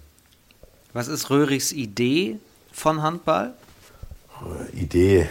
[0.94, 2.38] Was ist Röhrichs Idee
[2.72, 3.54] von Handball?
[4.74, 5.28] Idee.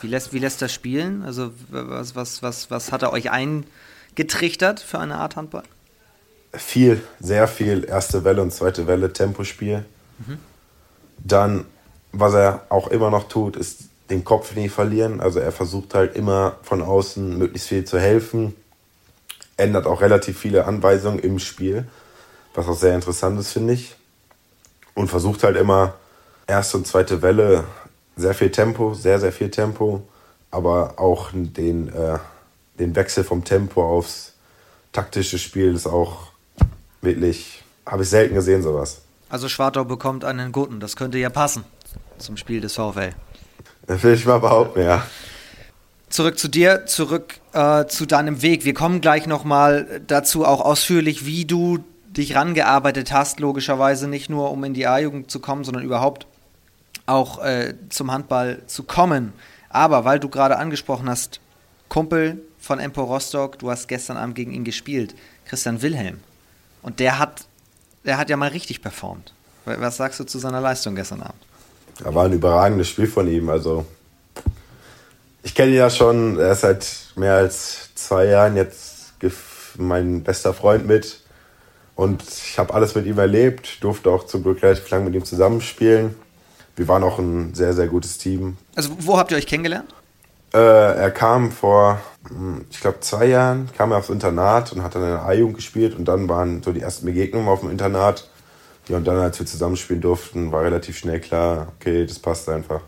[0.00, 1.22] Wie lässt, wie lässt er spielen?
[1.22, 5.64] Also was, was, was, was hat er euch eingetrichtert für eine Art Handball?
[6.52, 7.84] Viel, sehr viel.
[7.84, 9.84] Erste Welle und zweite Welle, Tempospiel.
[10.26, 10.38] Mhm.
[11.18, 11.64] Dann,
[12.12, 15.20] was er auch immer noch tut, ist den Kopf nie verlieren.
[15.20, 18.54] Also er versucht halt immer von außen möglichst viel zu helfen.
[19.58, 21.86] Ändert auch relativ viele Anweisungen im Spiel,
[22.54, 23.94] was auch sehr interessant ist, finde ich.
[24.94, 25.94] Und versucht halt immer
[26.46, 27.64] erste und zweite Welle
[28.16, 30.02] sehr viel Tempo, sehr, sehr viel Tempo,
[30.50, 32.18] aber auch den, äh,
[32.78, 34.32] den Wechsel vom Tempo aufs
[34.92, 36.32] taktische Spiel ist auch
[37.00, 39.02] wirklich, habe ich selten gesehen, sowas.
[39.28, 41.64] Also Schwartau bekommt einen guten, das könnte ja passen
[42.18, 43.12] zum Spiel des VfL.
[43.86, 45.06] Will ich mal behaupten, ja.
[46.10, 48.64] Zurück zu dir, zurück äh, zu deinem Weg.
[48.64, 54.50] Wir kommen gleich nochmal dazu, auch ausführlich, wie du dich rangearbeitet hast, logischerweise nicht nur,
[54.50, 56.26] um in die A-Jugend zu kommen, sondern überhaupt
[57.06, 59.32] auch äh, zum Handball zu kommen.
[59.68, 61.40] Aber weil du gerade angesprochen hast,
[61.88, 65.14] Kumpel von Empo Rostock, du hast gestern Abend gegen ihn gespielt,
[65.46, 66.20] Christian Wilhelm.
[66.82, 67.46] Und der hat,
[68.04, 69.32] der hat ja mal richtig performt.
[69.64, 71.40] Was sagst du zu seiner Leistung gestern Abend?
[72.02, 73.48] Ja, war ein überragendes Spiel von ihm.
[73.48, 73.84] Also
[75.42, 79.12] ich kenne ihn ja schon, er ist seit mehr als zwei Jahren jetzt
[79.76, 81.20] mein bester Freund mit.
[81.94, 85.24] Und ich habe alles mit ihm erlebt, durfte auch zum Glück relativ lange mit ihm
[85.24, 86.14] zusammenspielen
[86.78, 88.56] wir waren auch ein sehr, sehr gutes Team.
[88.74, 89.92] Also wo habt ihr euch kennengelernt?
[90.54, 94.94] Äh, er kam vor, hm, ich glaube, zwei Jahren, kam er aufs Internat und hat
[94.94, 98.30] dann in der A-Jugend gespielt und dann waren so die ersten Begegnungen auf dem Internat.
[98.88, 102.80] Ja, und dann, als wir zusammenspielen durften, war relativ schnell klar, okay, das passt einfach.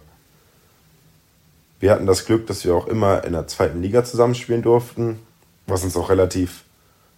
[1.81, 5.19] Wir hatten das Glück, dass wir auch immer in der zweiten Liga zusammenspielen durften,
[5.67, 6.65] was uns auch relativ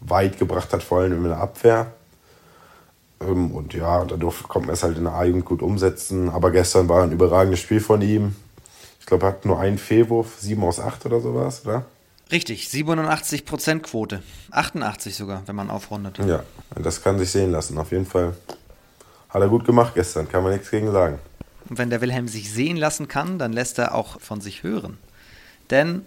[0.01, 1.93] weit gebracht hat, vor allem in der Abwehr.
[3.21, 6.31] Ähm, und ja, dadurch konnte man es halt in der A-Jugend gut umsetzen.
[6.31, 8.37] Aber gestern war ein überragendes Spiel von ihm.
[9.01, 11.85] Ich glaube, er hat nur einen Fehlwurf, 7 aus 8 oder sowas, oder?
[12.31, 14.23] Richtig, 87% Quote.
[14.53, 16.19] 88 sogar, wenn man aufrundet.
[16.19, 16.45] Ja,
[16.77, 17.77] das kann sich sehen lassen.
[17.79, 18.35] Auf jeden Fall
[19.29, 21.19] hat er gut gemacht gestern, kann man nichts gegen sagen.
[21.73, 24.99] Und wenn der Wilhelm sich sehen lassen kann, dann lässt er auch von sich hören.
[25.71, 26.03] Denn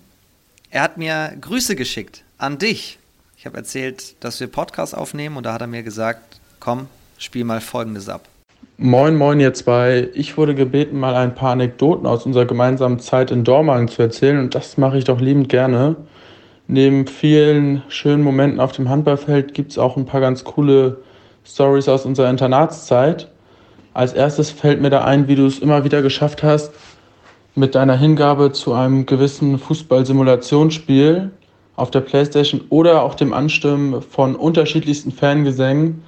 [0.70, 3.00] er hat mir Grüße geschickt an dich.
[3.36, 6.86] Ich habe erzählt, dass wir Podcast aufnehmen und da hat er mir gesagt, komm,
[7.18, 8.26] spiel mal folgendes ab.
[8.78, 10.08] Moin, moin, ihr zwei.
[10.14, 14.38] Ich wurde gebeten, mal ein paar Anekdoten aus unserer gemeinsamen Zeit in Dormagen zu erzählen
[14.38, 15.96] und das mache ich doch liebend gerne.
[16.68, 20.98] Neben vielen schönen Momenten auf dem Handballfeld gibt es auch ein paar ganz coole
[21.44, 23.32] Stories aus unserer Internatszeit.
[23.96, 26.74] Als erstes fällt mir da ein, wie du es immer wieder geschafft hast,
[27.56, 31.32] mit deiner Hingabe zu einem gewissen Fußballsimulationsspiel
[31.78, 36.04] auf der Playstation oder auch dem Anstimmen von unterschiedlichsten Fangesängen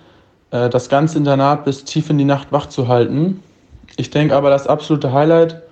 [0.52, 3.42] äh, das ganze Internat bis tief in die Nacht wach zu halten.
[3.96, 5.64] Ich denke aber, das absolute Highlight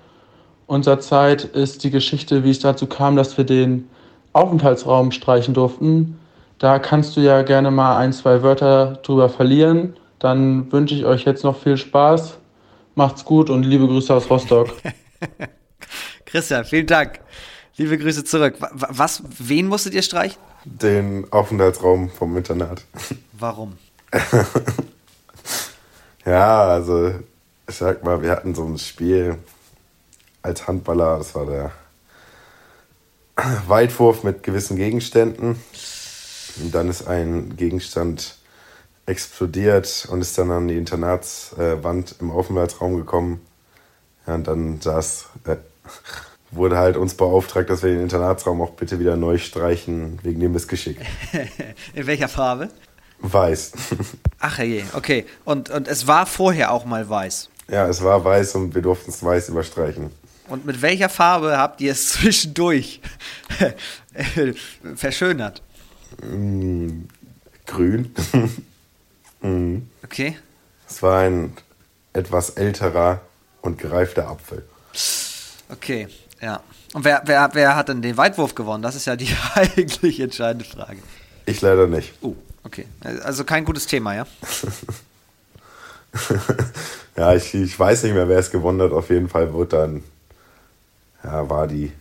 [0.67, 3.89] unserer Zeit ist die Geschichte, wie es dazu kam, dass wir den
[4.31, 6.17] Aufenthaltsraum streichen durften.
[6.59, 9.95] Da kannst du ja gerne mal ein, zwei Wörter drüber verlieren.
[10.19, 12.37] Dann wünsche ich euch jetzt noch viel Spaß.
[12.95, 14.69] Macht's gut und liebe Grüße aus Rostock.
[16.25, 17.19] Christian, vielen Dank.
[17.77, 18.55] Liebe Grüße zurück.
[18.59, 20.41] Was, wen musstet ihr streichen?
[20.63, 22.83] Den Aufenthaltsraum vom Internat.
[23.33, 23.73] Warum?
[26.25, 27.13] ja, also
[27.67, 29.37] ich sag mal, wir hatten so ein Spiel
[30.41, 31.71] als Handballer, das war der
[33.67, 35.57] Weitwurf mit gewissen Gegenständen.
[36.61, 38.37] Und dann ist ein Gegenstand
[39.05, 43.41] explodiert und ist dann an die Internatswand im Aufenthaltsraum gekommen.
[44.25, 45.57] Ja, und dann saß, äh,
[46.51, 50.53] wurde halt uns beauftragt, dass wir den Internatsraum auch bitte wieder neu streichen, wegen dem
[50.53, 50.97] Missgeschick.
[51.93, 52.69] In welcher Farbe?
[53.19, 53.73] Weiß.
[54.39, 55.25] Ach je, okay.
[55.43, 57.49] Und, und es war vorher auch mal weiß.
[57.69, 60.11] Ja, es war weiß und wir durften es weiß überstreichen.
[60.47, 63.01] Und mit welcher Farbe habt ihr es zwischendurch
[64.95, 65.61] verschönert?
[66.21, 67.05] Mm,
[67.65, 68.13] grün.
[69.41, 69.77] Mm.
[70.03, 70.37] Okay.
[70.87, 71.55] Es war ein
[72.13, 73.21] etwas älterer
[73.61, 74.63] und gereifter Apfel.
[75.69, 76.07] Okay,
[76.41, 76.61] ja.
[76.93, 78.81] Und wer, wer, wer hat denn den Weitwurf gewonnen?
[78.83, 80.99] Das ist ja die eigentlich entscheidende Frage.
[81.45, 82.13] Ich leider nicht.
[82.21, 82.85] Oh, okay.
[83.01, 84.27] Also kein gutes Thema, ja?
[87.17, 88.91] ja, ich, ich weiß nicht mehr, wer es gewonnen hat.
[88.91, 90.03] Auf jeden Fall wird dann,
[91.23, 91.91] ja, war die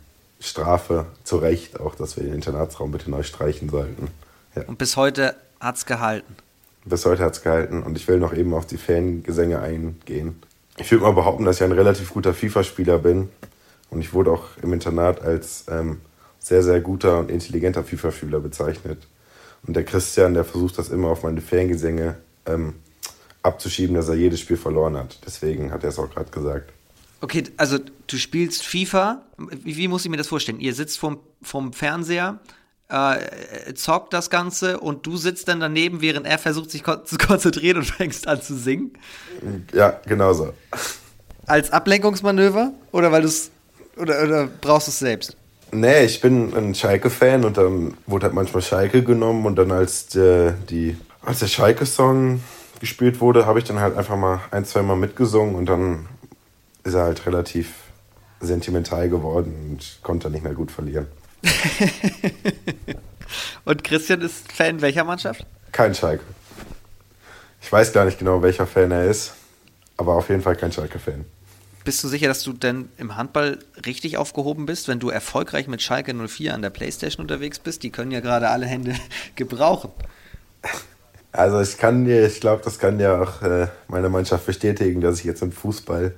[0.40, 4.08] Strafe zu Recht, auch dass wir den Internatsraum bitte neu streichen sollten.
[4.54, 4.62] Ja.
[4.66, 6.36] Und bis heute hat es gehalten.
[6.84, 7.82] Bis heute hat es gehalten.
[7.82, 10.42] Und ich will noch eben auf die Fangesänge eingehen.
[10.76, 13.28] Ich würde mal behaupten, dass ich ein relativ guter FIFA-Spieler bin.
[13.90, 16.00] Und ich wurde auch im Internat als ähm,
[16.38, 19.06] sehr, sehr guter und intelligenter FIFA-Spieler bezeichnet.
[19.66, 22.16] Und der Christian, der versucht das immer auf meine Fangesänge
[22.46, 22.74] ähm,
[23.42, 25.18] abzuschieben, dass er jedes Spiel verloren hat.
[25.24, 26.72] Deswegen hat er es auch gerade gesagt.
[27.20, 29.22] Okay, also du spielst FIFA.
[29.38, 30.60] Wie, wie, muss ich mir das vorstellen?
[30.60, 32.40] Ihr sitzt vom, vom Fernseher,
[32.88, 37.16] äh, zockt das Ganze und du sitzt dann daneben, während er versucht, sich kon zu
[37.16, 38.92] konzentrieren und fängst an zu singen?
[39.72, 40.52] Ja, genau so.
[41.46, 42.72] Als Ablenkungsmanöver?
[42.92, 43.50] Oder weil du es.
[43.96, 45.36] Oder, oder brauchst du es selbst?
[45.70, 50.06] Nee, ich bin ein Schalke-Fan und dann wurde halt manchmal Schalke genommen und dann als
[50.06, 52.40] der, die, als der Schalke-Song
[52.80, 56.06] gespielt wurde, habe ich dann halt einfach mal ein, zwei Mal mitgesungen und dann
[56.84, 57.72] ist er halt relativ
[58.40, 61.06] sentimental geworden und konnte nicht mehr gut verlieren.
[63.64, 65.46] und Christian ist Fan welcher Mannschaft?
[65.72, 66.24] Kein Schalke.
[67.60, 69.34] Ich weiß gar nicht genau, welcher Fan er ist,
[69.96, 71.24] aber auf jeden Fall kein Schalke-Fan.
[71.84, 75.82] Bist du sicher, dass du denn im Handball richtig aufgehoben bist, wenn du erfolgreich mit
[75.82, 77.82] Schalke 04 an der Playstation unterwegs bist?
[77.82, 78.94] Die können ja gerade alle Hände
[79.34, 79.90] gebrauchen.
[81.32, 85.18] Also ich kann dir, ich glaube, das kann ja auch äh, meine Mannschaft bestätigen, dass
[85.18, 86.14] ich jetzt im Fußball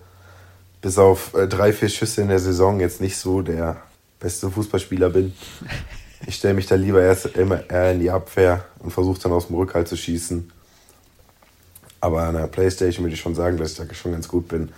[0.83, 3.83] bis auf äh, drei, vier Schüsse in der Saison jetzt nicht so der
[4.19, 5.35] beste Fußballspieler bin.
[6.27, 9.49] Ich stelle mich da lieber erst immer eher in die Abwehr und versuche dann aus
[9.49, 10.51] dem Rückhalt zu schießen.
[12.01, 14.71] Aber an der Playstation würde ich schon sagen, dass ich da schon ganz gut bin.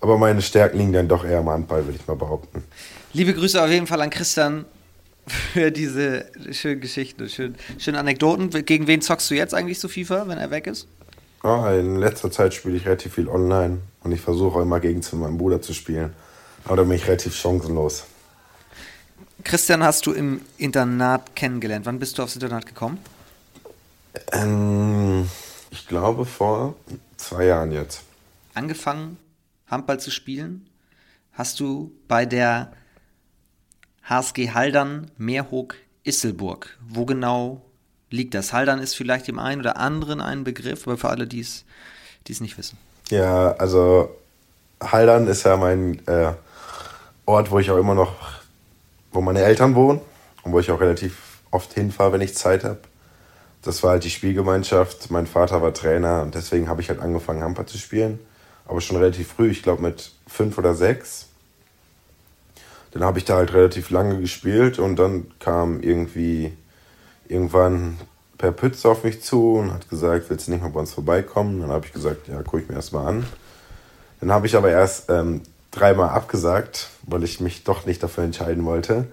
[0.00, 2.64] Aber meine Stärken liegen dann doch eher am Handball, würde ich mal behaupten.
[3.12, 4.64] Liebe Grüße auf jeden Fall an Christian
[5.26, 8.50] für diese schönen Geschichten, schönen, schönen Anekdoten.
[8.64, 10.88] Gegen wen zockst du jetzt eigentlich so FIFA, wenn er weg ist?
[11.42, 15.02] Oh, in letzter Zeit spiele ich relativ viel online und ich versuche auch immer gegen
[15.02, 16.12] zu meinem Bruder zu spielen.
[16.64, 18.04] Aber da bin ich relativ chancenlos.
[19.44, 21.86] Christian hast du im Internat kennengelernt.
[21.86, 22.98] Wann bist du aufs Internat gekommen?
[24.32, 25.28] Ähm,
[25.70, 26.74] ich glaube vor
[27.16, 28.02] zwei Jahren jetzt.
[28.54, 29.18] Angefangen,
[29.66, 30.68] Handball zu spielen,
[31.32, 32.72] hast du bei der
[34.04, 36.76] HSG Haldern Meerhoek Isselburg.
[36.88, 37.62] Wo genau
[38.10, 38.52] liegt das?
[38.52, 41.64] Haldern ist vielleicht dem einen oder anderen ein Begriff, aber für alle, die es
[42.40, 42.78] nicht wissen.
[43.10, 44.16] Ja, also
[44.82, 46.32] Haldern ist ja mein äh,
[47.26, 48.39] Ort, wo ich auch immer noch,
[49.12, 50.00] wo meine Eltern wohnen
[50.42, 52.78] und wo ich auch relativ oft hinfahre, wenn ich Zeit habe.
[53.62, 55.10] Das war halt die Spielgemeinschaft.
[55.10, 58.18] Mein Vater war Trainer und deswegen habe ich halt angefangen, Handball zu spielen.
[58.66, 61.26] Aber schon relativ früh, ich glaube mit fünf oder sechs.
[62.92, 66.52] Dann habe ich da halt relativ lange gespielt und dann kam irgendwie
[67.28, 67.98] irgendwann
[68.38, 71.60] Per Pütz auf mich zu und hat gesagt, willst du nicht mal bei uns vorbeikommen?
[71.60, 73.26] Dann habe ich gesagt, ja, gucke ich mir erstmal an.
[74.20, 78.64] Dann habe ich aber erst ähm, dreimal abgesagt, weil ich mich doch nicht dafür entscheiden
[78.64, 79.06] wollte,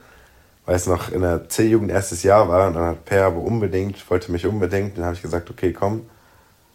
[0.66, 2.68] weil es noch in der C-Jugend erstes Jahr war.
[2.68, 4.98] Und dann hat Per aber unbedingt, wollte mich unbedingt.
[4.98, 6.08] Dann habe ich gesagt, okay, komm,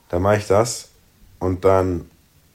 [0.09, 0.89] dann mache ich das.
[1.39, 2.09] Und dann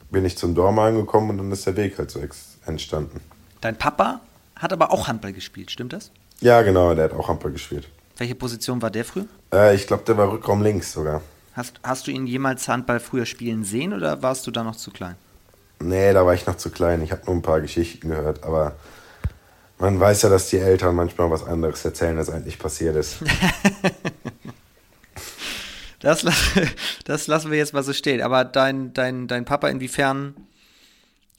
[0.09, 2.19] bin ich zum Dormal gekommen und dann ist der Weg halt so
[2.65, 3.19] entstanden.
[3.61, 4.21] Dein Papa
[4.55, 6.11] hat aber auch Handball gespielt, stimmt das?
[6.39, 7.89] Ja, genau, der hat auch Handball gespielt.
[8.17, 9.25] Welche Position war der früher?
[9.51, 11.21] Äh, ich glaube, der war Rückraum links sogar.
[11.53, 14.91] Hast, hast du ihn jemals Handball früher spielen sehen oder warst du da noch zu
[14.91, 15.15] klein?
[15.79, 17.01] Nee, da war ich noch zu klein.
[17.01, 18.75] Ich habe nur ein paar Geschichten gehört, aber
[19.77, 23.17] man weiß ja, dass die Eltern manchmal was anderes erzählen, als eigentlich passiert ist.
[25.99, 26.25] das,
[27.05, 28.21] das lassen wir jetzt mal so stehen.
[28.21, 30.35] Aber dein, dein, dein Papa, inwiefern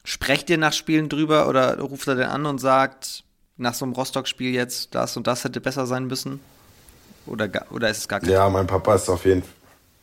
[0.04, 3.24] sprecht ihr nach Spielen drüber oder ruft er den an und sagt,
[3.56, 6.40] nach so einem Rostock-Spiel jetzt, das und das hätte besser sein müssen?
[7.26, 9.42] Oder, oder ist es gar kein Ja, mein Papa ist auf jeden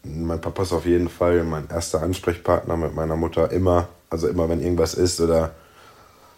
[0.06, 3.88] mein Papa ist auf jeden Fall mein erster Ansprechpartner mit meiner Mutter immer.
[4.10, 5.52] Also immer, wenn irgendwas ist oder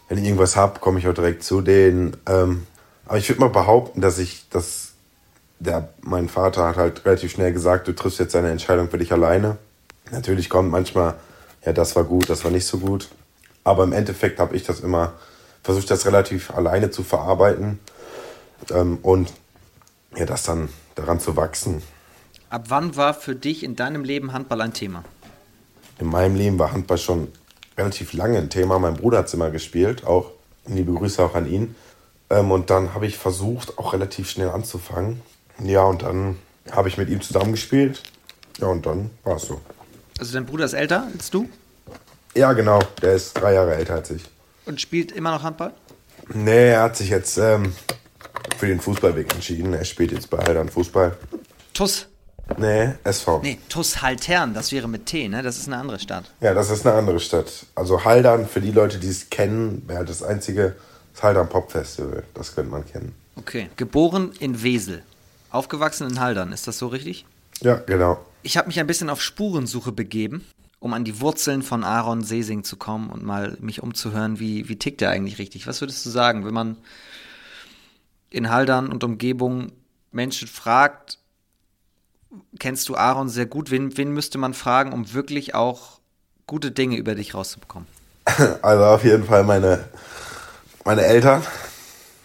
[0.08, 2.16] wenn ich irgendwas habe, komme ich auch direkt zu denen.
[2.26, 2.66] Ähm,
[3.06, 4.92] aber ich würde mal behaupten, dass ich, dass
[5.58, 9.12] der, mein Vater hat halt relativ schnell gesagt, du triffst jetzt deine Entscheidung für dich
[9.12, 9.58] alleine.
[10.10, 11.14] Natürlich kommt manchmal,
[11.64, 13.08] ja, das war gut, das war nicht so gut.
[13.64, 15.12] Aber im Endeffekt habe ich das immer
[15.62, 17.78] versucht, das relativ alleine zu verarbeiten
[18.70, 19.32] ähm, und
[20.16, 21.82] ja, das dann daran zu wachsen.
[22.50, 25.04] Ab wann war für dich in deinem Leben Handball ein Thema?
[25.98, 27.28] In meinem Leben war Handball schon
[27.76, 28.78] relativ lange ein Thema.
[28.78, 30.30] Mein Bruder hat es immer gespielt, auch
[30.66, 31.74] liebe Grüße auch an ihn.
[32.30, 35.20] Ähm, und dann habe ich versucht, auch relativ schnell anzufangen.
[35.62, 36.36] Ja, und dann
[36.70, 38.02] habe ich mit ihm zusammengespielt.
[38.58, 39.60] Ja, und dann war es so.
[40.18, 41.48] Also dein Bruder ist älter als du?
[42.34, 42.80] Ja, genau.
[43.02, 44.22] Der ist drei Jahre älter als ich.
[44.64, 45.72] Und spielt immer noch Handball?
[46.32, 47.74] Nee, er hat sich jetzt ähm,
[48.56, 49.74] für den Fußballweg entschieden.
[49.74, 51.16] Er spielt jetzt bei Heidern Fußball.
[51.74, 52.08] TUS?
[52.56, 53.40] Nee, SV.
[53.42, 55.42] Nee, TUS Haltern, das wäre mit T, ne?
[55.42, 56.24] Das ist eine andere Stadt.
[56.40, 57.66] Ja, das ist eine andere Stadt.
[57.74, 60.74] Also Haldern, für die Leute, die es kennen, wäre das einzige,
[61.12, 62.24] das Haldern Pop Festival.
[62.34, 63.14] Das könnte man kennen.
[63.36, 63.68] Okay.
[63.76, 65.02] Geboren in Wesel.
[65.50, 67.26] Aufgewachsen in Haldern, ist das so richtig?
[67.60, 68.24] Ja, genau.
[68.42, 70.44] Ich habe mich ein bisschen auf Spurensuche begeben,
[70.78, 74.76] um an die Wurzeln von Aaron Sesing zu kommen und mal mich umzuhören, wie, wie
[74.76, 75.66] tickt er eigentlich richtig?
[75.66, 76.76] Was würdest du sagen, wenn man
[78.30, 79.72] in Haldern und Umgebung
[80.12, 81.18] Menschen fragt,
[82.58, 83.70] kennst du Aaron sehr gut.
[83.70, 86.00] Wen, wen müsste man fragen, um wirklich auch
[86.46, 87.86] gute Dinge über dich rauszubekommen?
[88.62, 89.84] Also auf jeden Fall meine,
[90.84, 91.42] meine Eltern.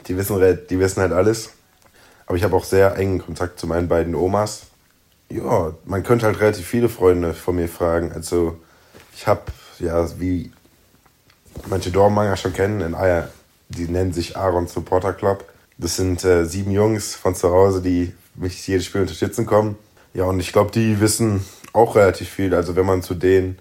[0.07, 0.37] Die wissen,
[0.69, 1.51] die wissen halt alles.
[2.25, 4.63] Aber ich habe auch sehr engen Kontakt zu meinen beiden Omas.
[5.29, 8.11] Ja, man könnte halt relativ viele Freunde von mir fragen.
[8.11, 8.59] Also
[9.15, 9.43] ich habe,
[9.79, 10.51] ja, wie
[11.67, 13.29] manche Dormanger schon kennen, in Eier,
[13.69, 15.45] die nennen sich Aaron Supporter Club.
[15.77, 19.77] Das sind äh, sieben Jungs von zu Hause, die mich jedes Spiel unterstützen kommen.
[20.13, 22.53] Ja, und ich glaube, die wissen auch relativ viel.
[22.53, 23.57] Also wenn man zu denen,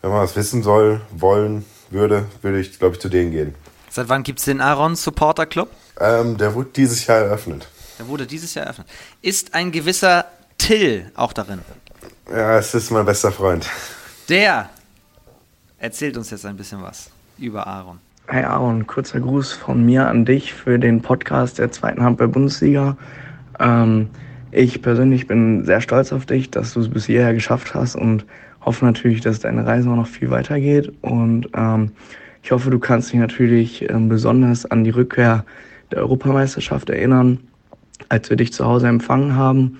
[0.00, 3.54] wenn man was wissen soll, wollen würde, würde ich, glaube ich, zu denen gehen.
[3.90, 5.68] Seit wann gibt es den Aaron Supporter Club?
[6.00, 7.68] Ähm, der wurde dieses Jahr eröffnet.
[7.98, 8.88] Der wurde dieses Jahr eröffnet.
[9.22, 10.24] Ist ein gewisser
[10.58, 11.60] Till auch darin?
[12.30, 13.68] Ja, es ist mein bester Freund.
[14.28, 14.70] Der
[15.78, 17.98] erzählt uns jetzt ein bisschen was über Aaron.
[18.26, 22.96] Hey Aaron, kurzer Gruß von mir an dich für den Podcast der zweiten Handball-Bundesliga.
[23.60, 24.08] Ähm,
[24.54, 28.24] ich persönlich bin sehr stolz auf dich, dass du es bis hierher geschafft hast und
[28.60, 30.92] hoffe natürlich, dass deine Reise auch noch viel weitergeht.
[31.02, 31.90] Und ähm,
[32.42, 35.44] ich hoffe, du kannst dich natürlich ähm, besonders an die Rückkehr
[35.90, 37.40] der Europameisterschaft erinnern,
[38.08, 39.78] als wir dich zu Hause empfangen haben.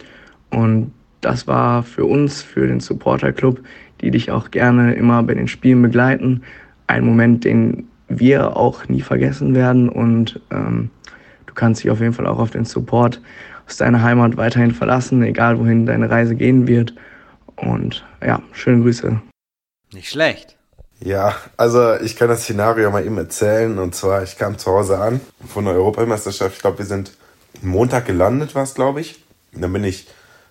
[0.50, 3.60] Und das war für uns, für den Supporter Club,
[4.00, 6.42] die dich auch gerne immer bei den Spielen begleiten,
[6.88, 9.88] ein Moment, den wir auch nie vergessen werden.
[9.88, 10.90] Und ähm,
[11.46, 13.20] du kannst dich auf jeden Fall auch auf den Support
[13.66, 16.94] aus deiner Heimat weiterhin verlassen, egal wohin deine Reise gehen wird.
[17.56, 19.20] Und ja, schöne Grüße.
[19.92, 20.56] Nicht schlecht.
[21.00, 23.78] Ja, also ich kann das Szenario mal eben erzählen.
[23.78, 26.56] Und zwar, ich kam zu Hause an von der Europameisterschaft.
[26.56, 27.12] Ich glaube, wir sind
[27.62, 29.22] Montag gelandet, war es, glaube ich.
[29.54, 30.08] Und dann bin ich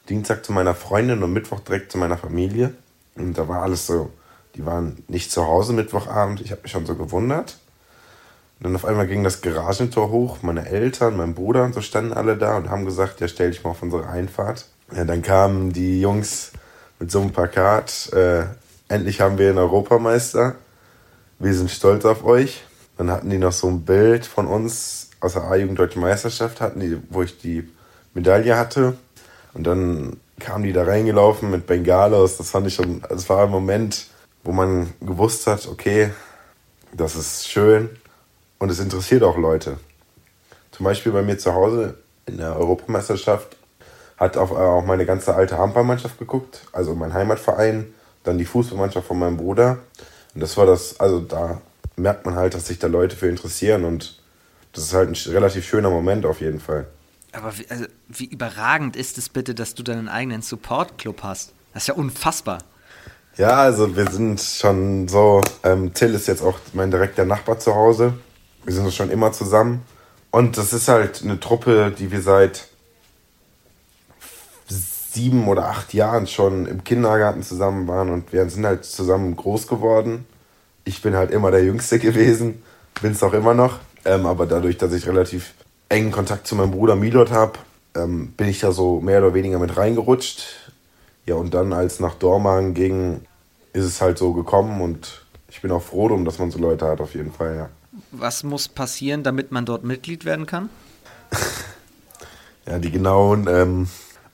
[0.10, 2.73] Dienstag zu meiner Freundin und Mittwoch direkt zu meiner Familie.
[3.15, 4.12] Und da war alles so,
[4.56, 6.41] die waren nicht zu Hause Mittwochabend.
[6.41, 7.58] Ich habe mich schon so gewundert.
[8.63, 10.38] Dann auf einmal ging das Garagentor hoch.
[10.41, 13.62] Meine Eltern, mein Bruder und so standen alle da und haben gesagt, ja, stell dich
[13.62, 14.67] mal auf unsere Einfahrt.
[14.95, 16.54] Ja, dann kamen die Jungs
[16.97, 18.13] mit so einem Plakat.
[18.13, 18.45] Äh,
[18.88, 20.56] endlich haben wir einen Europameister.
[21.39, 22.63] Wir sind stolz auf euch.
[22.97, 26.80] Dann hatten die noch so ein Bild von uns aus der A-Jugend Deutsche Meisterschaft, hatten
[26.80, 27.69] die, wo ich die
[28.13, 28.95] Medaille hatte.
[29.54, 32.38] Und dann kamen die da reingelaufen mit Bengalos.
[32.38, 34.08] Das fand ich schon, das war ein Moment,
[34.45, 36.12] wo man gewusst hat, okay,
[36.93, 37.89] das ist schön
[38.63, 39.78] und es interessiert auch Leute.
[40.72, 43.57] Zum Beispiel bei mir zu Hause in der Europameisterschaft
[44.16, 47.93] hat auf, auch meine ganze alte Handballmannschaft geguckt, also mein Heimatverein,
[48.24, 49.80] dann die Fußballmannschaft von meinem Bruder.
[50.34, 51.59] Und das war das, also da
[51.97, 54.22] merkt man halt, dass sich da Leute für interessieren und
[54.72, 56.88] das ist halt ein relativ schöner Moment auf jeden Fall.
[57.34, 61.51] Aber wie, also, wie überragend ist es bitte, dass du deinen eigenen Support-Club hast?
[61.74, 62.59] Das ist ja unfassbar.
[63.36, 67.76] Ja, also wir sind schon so, ähm, Till ist jetzt auch mein direkter Nachbar zu
[67.76, 68.14] Hause.
[68.66, 69.84] Wir sind schon immer zusammen.
[70.32, 72.68] Und das ist halt eine Truppe, die wir seit
[75.14, 79.68] sieben oder acht Jahren schon im Kindergarten zusammen waren und wir sind halt zusammen groß
[79.68, 80.26] geworden.
[80.86, 82.64] ich bin halt immer der Jüngste gewesen,
[83.01, 83.80] bin es auch immer noch.
[84.05, 85.53] Ähm, aber dadurch, dass ich relativ
[85.88, 87.59] engen Kontakt zu meinem Bruder Milot habe,
[87.95, 90.72] ähm, bin ich da so mehr oder weniger mit reingerutscht.
[91.26, 93.22] Ja, und dann, als nach Dormagen ging,
[93.72, 96.86] ist es halt so gekommen und ich bin auch froh drum, dass man so Leute
[96.86, 97.70] hat, auf jeden Fall, ja.
[98.16, 100.70] Was muss passieren, damit man dort Mitglied werden kann?
[102.68, 103.88] ja, die genauen ähm,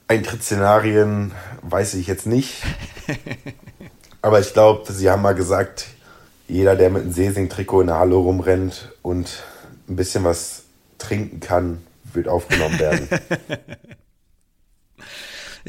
[0.09, 2.61] Eintrittsszenarien weiß ich jetzt nicht.
[4.21, 5.87] Aber ich glaube, sie haben mal gesagt,
[6.49, 9.43] jeder, der mit einem Seesing-Trikot in der Halle rumrennt und
[9.87, 10.63] ein bisschen was
[10.97, 11.81] trinken kann,
[12.13, 13.07] wird aufgenommen werden.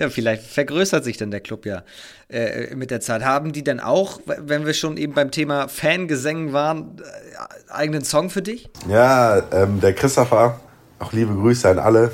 [0.00, 1.82] ja, vielleicht vergrößert sich dann der Club ja
[2.30, 3.22] äh, mit der Zeit.
[3.22, 8.30] Haben die denn auch, wenn wir schon eben beim Thema Fangesängen waren, äh, eigenen Song
[8.30, 8.70] für dich?
[8.88, 10.58] Ja, ähm, der Christopher,
[10.98, 12.12] auch liebe Grüße an alle,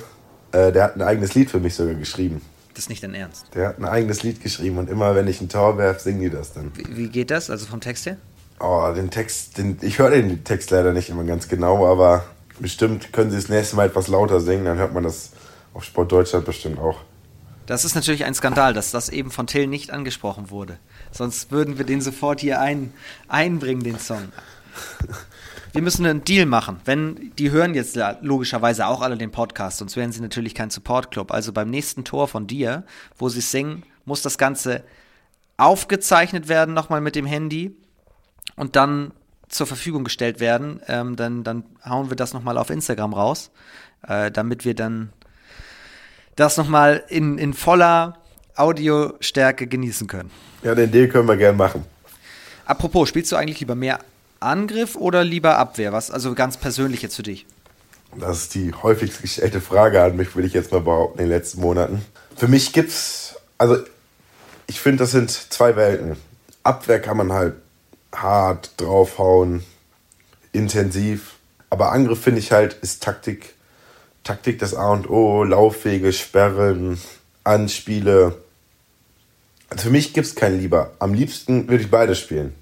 [0.51, 2.43] äh, der hat ein eigenes Lied für mich sogar geschrieben.
[2.75, 3.47] Das ist nicht dein Ernst?
[3.55, 6.31] Der hat ein eigenes Lied geschrieben und immer, wenn ich ein Tor werfe, singen die
[6.31, 6.73] das dann.
[6.75, 8.17] Wie, wie geht das, also vom Text her?
[8.59, 12.25] Oh, den Text, den, ich höre den Text leider nicht immer ganz genau, aber
[12.59, 15.31] bestimmt können sie das nächste Mal etwas lauter singen, dann hört man das
[15.73, 16.97] auf Sport Deutschland bestimmt auch.
[17.67, 20.79] Das ist natürlich ein Skandal, dass das eben von Till nicht angesprochen wurde.
[21.11, 22.93] Sonst würden wir den sofort hier ein,
[23.29, 24.29] einbringen, den Song.
[25.73, 26.81] Wir müssen einen Deal machen.
[26.85, 31.11] Wenn die hören jetzt logischerweise auch alle den Podcast, sonst wären sie natürlich kein Support
[31.11, 31.33] Club.
[31.33, 32.85] Also beim nächsten Tor von dir,
[33.19, 34.85] wo sie singen, muss das Ganze
[35.57, 37.77] aufgezeichnet werden nochmal mit dem Handy
[38.55, 39.13] und dann
[39.49, 40.81] zur Verfügung gestellt werden.
[40.87, 43.51] Ähm, dann, dann hauen wir das nochmal auf Instagram raus,
[44.07, 45.13] äh, damit wir dann
[46.37, 48.19] das nochmal in, in voller
[48.55, 50.31] Audiostärke genießen können.
[50.63, 51.85] Ja, den Deal können wir gerne machen.
[52.65, 54.01] Apropos, spielst du eigentlich lieber mehr
[54.41, 55.93] Angriff oder lieber Abwehr?
[55.93, 57.47] Was also ganz persönlich jetzt für dich?
[58.19, 61.31] Das ist die häufigst gestellte Frage an mich, würde ich jetzt mal behaupten, in den
[61.31, 62.05] letzten Monaten.
[62.37, 63.79] Für mich gibt's, also
[64.67, 66.17] ich finde, das sind zwei Welten.
[66.63, 67.55] Abwehr kann man halt
[68.15, 69.65] hart draufhauen,
[70.53, 71.35] intensiv.
[71.71, 73.55] Aber Angriff finde ich halt, ist Taktik.
[74.27, 76.99] Taktik das A und O, Laufwege, Sperren,
[77.45, 78.35] Anspiele.
[79.71, 80.91] Also für mich gibt es keinen Lieber.
[80.99, 82.53] Am liebsten würde ich beide spielen.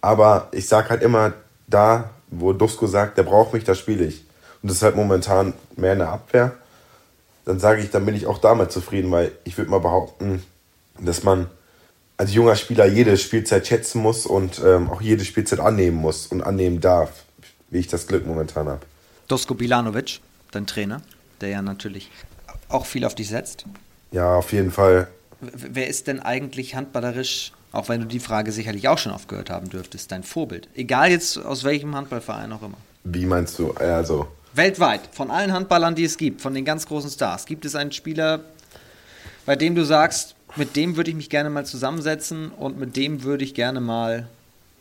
[0.00, 1.34] Aber ich sage halt immer,
[1.66, 4.24] da, wo Dusko sagt, der braucht mich, da spiele ich.
[4.62, 6.52] Und das ist halt momentan mehr eine Abwehr.
[7.44, 10.42] Dann sage ich, dann bin ich auch damit zufrieden, weil ich würde mal behaupten,
[10.98, 11.48] dass man
[12.16, 16.40] als junger Spieler jede Spielzeit schätzen muss und ähm, auch jede Spielzeit annehmen muss und
[16.40, 17.24] annehmen darf,
[17.68, 18.80] wie ich das Glück momentan habe.
[19.28, 20.20] Dosko Bilanovic,
[20.54, 21.02] dein Trainer,
[21.40, 22.10] der ja natürlich
[22.68, 23.64] auch viel auf dich setzt.
[24.12, 25.08] Ja, auf jeden Fall.
[25.40, 29.68] Wer ist denn eigentlich handballerisch, auch wenn du die Frage sicherlich auch schon aufgehört haben
[29.68, 30.68] dürftest, dein Vorbild?
[30.74, 32.76] Egal jetzt aus welchem Handballverein auch immer.
[33.04, 33.72] Wie meinst du?
[33.72, 34.28] Also.
[34.54, 37.90] Weltweit, von allen Handballern, die es gibt, von den ganz großen Stars, gibt es einen
[37.90, 38.40] Spieler,
[39.46, 43.22] bei dem du sagst, mit dem würde ich mich gerne mal zusammensetzen und mit dem
[43.22, 44.28] würde ich gerne mal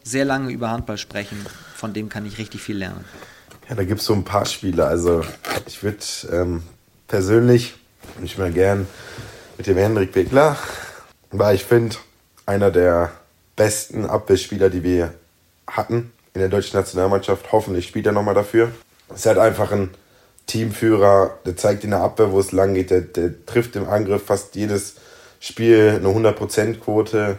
[0.04, 1.46] sehr lange über Handball sprechen.
[1.76, 3.06] Von dem kann ich richtig viel lernen.
[3.70, 4.86] Ja, da gibt es so ein paar Spiele.
[4.86, 5.24] Also
[5.68, 5.98] ich würde
[6.32, 6.64] ähm,
[7.08, 7.76] persönlich,
[8.24, 8.88] ich mal gern
[9.58, 10.58] mit dem Hendrik Wickler,
[11.32, 11.96] weil ich finde,
[12.46, 13.12] einer der
[13.56, 15.14] besten Abwehrspieler, die wir
[15.68, 17.52] hatten in der deutschen Nationalmannschaft.
[17.52, 18.72] Hoffentlich spielt er nochmal dafür.
[19.14, 19.92] Ist halt einfach ein
[20.48, 22.92] Teamführer, der zeigt in der Abwehr, wo es lang geht.
[22.92, 24.96] Der, der trifft im Angriff fast jedes
[25.40, 27.38] Spiel eine 100%-Quote,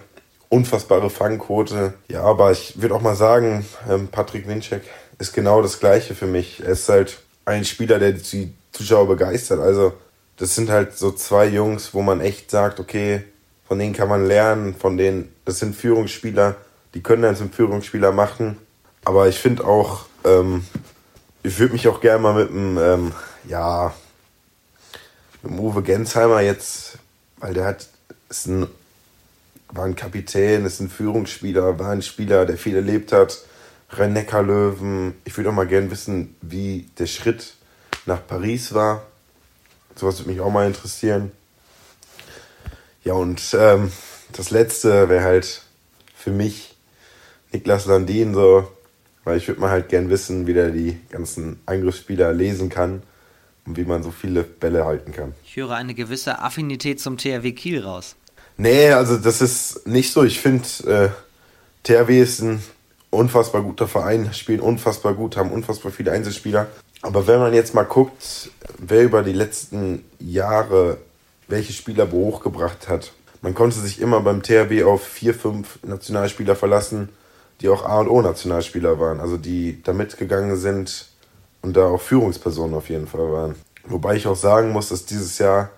[0.49, 1.95] unfassbare Fangquote.
[2.09, 4.83] Ja, aber ich würde auch mal sagen, ähm, Patrick Winczek
[5.19, 6.61] ist genau das Gleiche für mich.
[6.61, 9.61] Er ist halt ein Spieler, der die Zuschauer begeistert.
[9.61, 9.93] Also,
[10.37, 13.25] das sind halt so zwei Jungs, wo man echt sagt, okay,
[13.67, 16.57] von denen kann man lernen, von denen, das sind Führungsspieler,
[16.95, 18.59] die können dann zum Führungsspieler machen.
[19.05, 20.65] Aber ich finde auch, ähm,
[21.43, 23.13] ich würde mich auch gerne mal mit dem, ähm,
[23.49, 23.95] ja,
[25.43, 26.99] mit dem Uwe Gensheimer jetzt,
[27.39, 27.89] weil der hat
[28.33, 28.67] ist ein,
[29.73, 33.45] war ein Kapitän, ist ein Führungsspieler, war ein Spieler, der viel erlebt hat.
[33.93, 37.55] Rhein löwen Ich würde auch mal gerne wissen, wie der Schritt
[38.07, 39.07] nach Paris war.
[39.95, 41.33] Sowas würde mich auch mal interessieren.
[43.05, 43.93] Ja, und ähm,
[44.33, 45.63] das letzte wäre halt
[46.15, 46.77] für mich
[47.53, 48.71] Niklas Landin so,
[49.25, 53.03] weil ich würde mal halt gern wissen, wie der die ganzen Angriffsspieler lesen kann
[53.67, 55.35] und wie man so viele Bälle halten kann.
[55.45, 58.17] Ich höre eine gewisse Affinität zum THW Kiel raus.
[58.57, 60.25] Nee, also das ist nicht so.
[60.25, 61.09] Ich finde, äh,
[61.83, 62.63] THW ist ein
[63.13, 66.67] unfassbar guter Verein, spielen unfassbar gut, haben unfassbar viele Einzelspieler.
[67.03, 70.99] Aber wenn man jetzt mal guckt, wer über die letzten Jahre
[71.47, 77.11] welche Spieler hochgebracht hat, man konnte sich immer beim THW auf vier, fünf Nationalspieler verlassen,
[77.61, 81.09] die auch A und O Nationalspieler waren, also die da mitgegangen sind
[81.61, 83.57] und da auch Führungspersonen auf jeden Fall waren.
[83.85, 85.71] Wobei ich auch sagen muss, dass dieses Jahr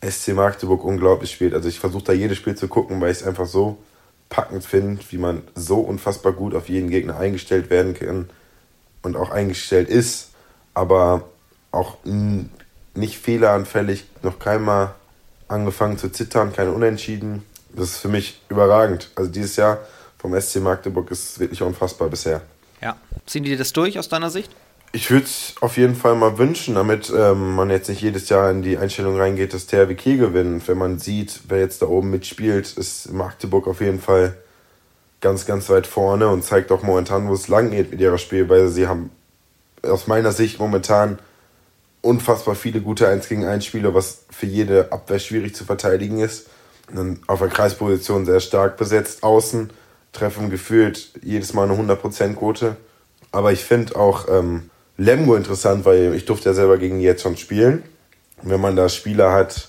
[0.00, 1.54] SC Magdeburg unglaublich spielt.
[1.54, 3.78] Also ich versuche da jedes Spiel zu gucken, weil ich es einfach so
[4.32, 8.30] packend finde, wie man so unfassbar gut auf jeden Gegner eingestellt werden kann
[9.02, 10.30] und auch eingestellt ist,
[10.72, 11.28] aber
[11.70, 11.98] auch
[12.94, 14.94] nicht fehleranfällig, noch keinmal
[15.48, 17.44] angefangen zu zittern, keine Unentschieden.
[17.74, 19.10] Das ist für mich überragend.
[19.16, 19.80] Also dieses Jahr
[20.16, 22.40] vom SC Magdeburg ist wirklich unfassbar bisher.
[22.80, 22.96] Ja.
[23.26, 24.50] Ziehen die das durch aus deiner Sicht?
[24.94, 28.50] Ich würde es auf jeden Fall mal wünschen, damit ähm, man jetzt nicht jedes Jahr
[28.50, 30.68] in die Einstellung reingeht, dass THW Kiel gewinnt.
[30.68, 34.36] Wenn man sieht, wer jetzt da oben mitspielt, ist Magdeburg auf jeden Fall
[35.22, 38.68] ganz, ganz weit vorne und zeigt auch momentan, wo es lang geht mit ihrer Spielweise.
[38.68, 39.08] Sie haben
[39.82, 41.18] aus meiner Sicht momentan
[42.02, 46.48] unfassbar viele gute 1 gegen 1 Spieler, was für jede Abwehr schwierig zu verteidigen ist.
[46.90, 49.22] Und dann auf der Kreisposition sehr stark besetzt.
[49.22, 49.70] Außen
[50.12, 52.76] treffen gefühlt jedes Mal eine 100% Quote.
[53.30, 57.22] Aber ich finde auch ähm, Lemgo interessant, weil ich durfte ja selber gegen die jetzt
[57.22, 57.82] schon spielen.
[58.42, 59.68] wenn man da Spieler hat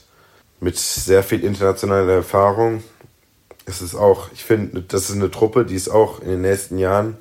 [0.59, 2.83] mit sehr viel internationaler Erfahrung,
[3.65, 6.77] ist es auch, ich finde, das ist eine Truppe, die es auch in den nächsten
[6.77, 7.17] Jahren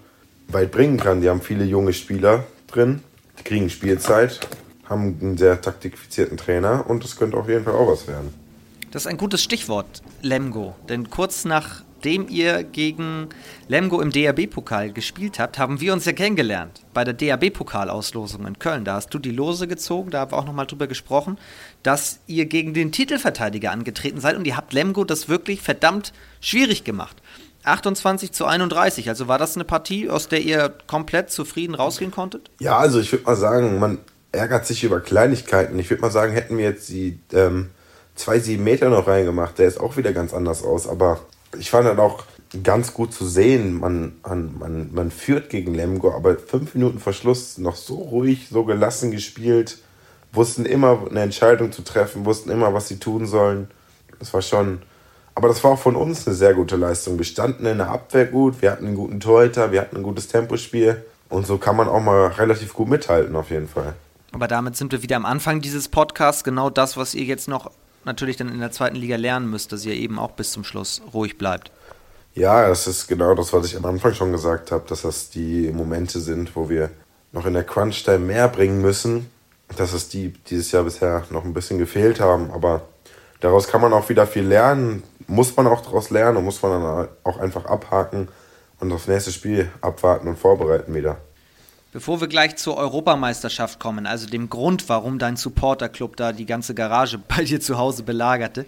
[0.49, 1.21] weit bringen kann.
[1.21, 3.03] Die haben viele junge Spieler drin,
[3.39, 4.41] die kriegen Spielzeit,
[4.89, 8.33] haben einen sehr taktifizierten Trainer und das könnte auf jeden Fall auch was werden.
[8.91, 10.75] Das ist ein gutes Stichwort, Lemgo.
[10.89, 11.45] Denn kurz
[12.03, 13.29] nachdem ihr gegen
[13.69, 16.83] Lemgo im DAB-Pokal gespielt habt, haben wir uns ja kennengelernt.
[16.93, 18.85] Bei der DAB-Pokalauslosung in Köln.
[18.85, 21.39] Da hast du die Lose gezogen, da haben wir auch nochmal drüber gesprochen,
[21.85, 26.83] dass ihr gegen den Titelverteidiger angetreten seid und ihr habt Lemgo das wirklich verdammt schwierig
[26.83, 27.23] gemacht.
[27.63, 32.51] 28 zu 31, also war das eine Partie, aus der ihr komplett zufrieden rausgehen konntet?
[32.59, 33.99] Ja, also ich würde mal sagen, man
[34.33, 35.79] ärgert sich über Kleinigkeiten.
[35.79, 37.71] Ich würde mal sagen, hätten wir jetzt die ähm,
[38.17, 40.89] zwei, sieben Meter noch reingemacht, der ist auch wieder ganz anders aus.
[40.89, 41.21] Aber
[41.59, 42.25] ich fand dann auch
[42.63, 47.59] ganz gut zu sehen, man, man, man, man führt gegen Lemgo, aber fünf Minuten Verschluss
[47.59, 49.79] noch so ruhig, so gelassen gespielt,
[50.33, 53.69] wussten immer eine Entscheidung zu treffen, wussten immer, was sie tun sollen.
[54.19, 54.83] Das war schon,
[55.35, 57.19] aber das war auch von uns eine sehr gute Leistung.
[57.19, 60.29] Wir standen in der Abwehr gut, wir hatten einen guten Torhüter, wir hatten ein gutes
[60.29, 63.95] Tempospiel und so kann man auch mal relativ gut mithalten auf jeden Fall.
[64.33, 66.45] Aber damit sind wir wieder am Anfang dieses Podcasts.
[66.45, 67.71] Genau das, was ihr jetzt noch
[68.05, 71.03] natürlich dann in der zweiten Liga lernen müsst, dass ihr eben auch bis zum Schluss
[71.13, 71.71] ruhig bleibt.
[72.35, 75.71] Ja, das ist genau das, was ich am Anfang schon gesagt habe, dass das die
[75.73, 76.91] Momente sind, wo wir
[77.33, 79.31] noch in der Crunch-Time mehr bringen müssen.
[79.77, 82.51] Dass es die dieses Jahr bisher noch ein bisschen gefehlt haben.
[82.51, 82.83] Aber
[83.41, 85.03] daraus kann man auch wieder viel lernen.
[85.27, 88.29] Muss man auch daraus lernen und muss man dann auch einfach abhaken
[88.81, 91.19] und aufs nächste Spiel abwarten und vorbereiten wieder.
[91.93, 96.75] Bevor wir gleich zur Europameisterschaft kommen, also dem Grund, warum dein Supporterclub da die ganze
[96.75, 98.65] Garage bei dir zu Hause belagerte,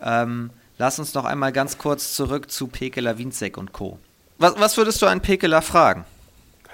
[0.00, 3.98] ähm, lass uns noch einmal ganz kurz zurück zu Pekela, Winzek und Co.
[4.38, 6.04] Was, was würdest du an Pekela fragen?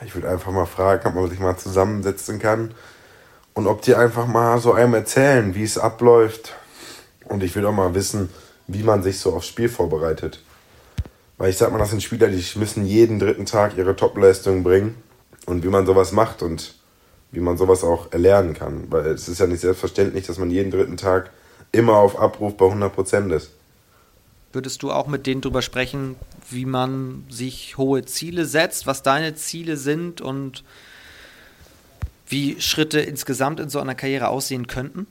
[0.05, 2.74] Ich würde einfach mal fragen, ob man sich mal zusammensetzen kann
[3.55, 6.53] und ob die einfach mal so einem erzählen, wie es abläuft.
[7.24, 8.28] Und ich will auch mal wissen,
[8.66, 10.42] wie man sich so aufs Spiel vorbereitet.
[11.38, 15.03] Weil ich sag mal, das sind Spieler, die müssen jeden dritten Tag ihre Topleistung bringen
[15.47, 16.74] und wie man sowas macht und
[17.32, 18.84] wie man sowas auch erlernen kann.
[18.90, 21.30] Weil es ist ja nicht selbstverständlich, dass man jeden dritten Tag
[21.72, 23.51] immer auf Abruf bei 100% ist.
[24.53, 26.16] Würdest du auch mit denen drüber sprechen,
[26.51, 30.64] wie man sich hohe Ziele setzt, was deine Ziele sind und
[32.28, 35.07] wie Schritte insgesamt in so einer Karriere aussehen könnten?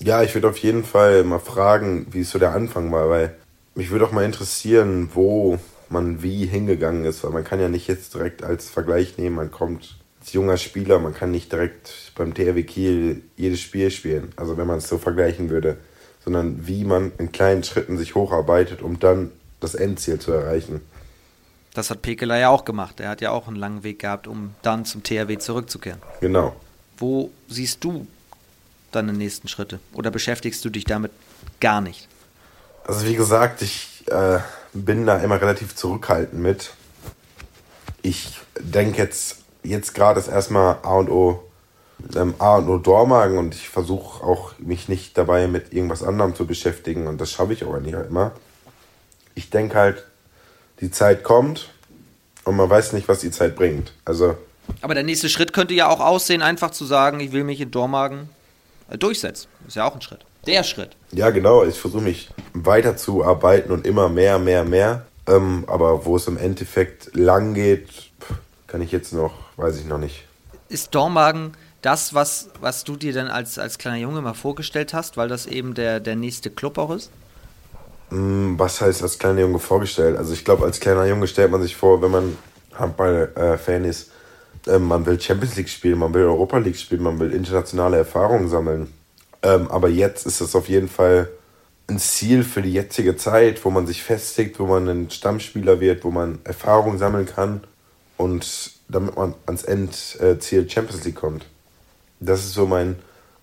[0.00, 3.36] Ja, ich würde auf jeden Fall mal fragen, wie es so der Anfang war, weil
[3.74, 5.58] mich würde auch mal interessieren, wo
[5.90, 9.50] man wie hingegangen ist, weil man kann ja nicht jetzt direkt als Vergleich nehmen, man
[9.50, 14.56] kommt als junger Spieler, man kann nicht direkt beim THW Kiel jedes Spiel spielen, also
[14.56, 15.78] wenn man es so vergleichen würde,
[16.24, 20.80] sondern wie man in kleinen Schritten sich hocharbeitet, um dann das Endziel zu erreichen.
[21.74, 23.00] Das hat Pekela ja auch gemacht.
[23.00, 26.00] Er hat ja auch einen langen Weg gehabt, um dann zum THW zurückzukehren.
[26.20, 26.56] Genau.
[26.98, 28.06] Wo siehst du
[28.90, 29.78] deine nächsten Schritte?
[29.92, 31.12] Oder beschäftigst du dich damit
[31.60, 32.08] gar nicht?
[32.84, 34.40] Also wie gesagt, ich äh,
[34.72, 36.72] bin da immer relativ zurückhaltend mit.
[38.02, 41.42] Ich denke jetzt, jetzt gerade ist erstmal A und O
[42.14, 46.34] ähm, A und O Dormagen und ich versuche auch mich nicht dabei mit irgendwas anderem
[46.34, 48.32] zu beschäftigen und das schaffe ich aber nicht immer.
[49.34, 50.04] Ich denke halt,
[50.80, 51.70] die Zeit kommt
[52.44, 53.92] und man weiß nicht, was die Zeit bringt.
[54.04, 54.36] Also.
[54.80, 57.70] Aber der nächste Schritt könnte ja auch aussehen, einfach zu sagen, ich will mich in
[57.70, 58.30] Dormagen
[58.88, 59.48] äh, durchsetzen.
[59.66, 60.96] Ist ja auch ein Schritt der Schritt.
[61.12, 61.64] Ja, genau.
[61.64, 65.06] Ich versuche mich weiterzuarbeiten und immer mehr, mehr, mehr.
[65.26, 67.88] Ähm, aber wo es im Endeffekt lang geht,
[68.66, 70.24] kann ich jetzt noch, weiß ich noch nicht.
[70.68, 75.16] Ist Dormagen das, was, was du dir dann als, als kleiner Junge mal vorgestellt hast,
[75.16, 77.10] weil das eben der, der nächste Club auch ist?
[78.10, 80.16] Mm, was heißt als kleiner Junge vorgestellt?
[80.16, 82.36] Also ich glaube, als kleiner Junge stellt man sich vor, wenn man
[82.74, 84.10] Handball-Fan äh, ist,
[84.66, 88.48] äh, man will Champions League spielen, man will Europa League spielen, man will internationale Erfahrungen
[88.48, 88.92] sammeln.
[89.42, 91.28] Ähm, aber jetzt ist es auf jeden Fall
[91.88, 96.04] ein Ziel für die jetzige Zeit, wo man sich festigt, wo man ein Stammspieler wird,
[96.04, 97.62] wo man Erfahrung sammeln kann
[98.16, 101.46] und damit man ans Endziel Champions League kommt.
[102.20, 102.96] Das ist so mein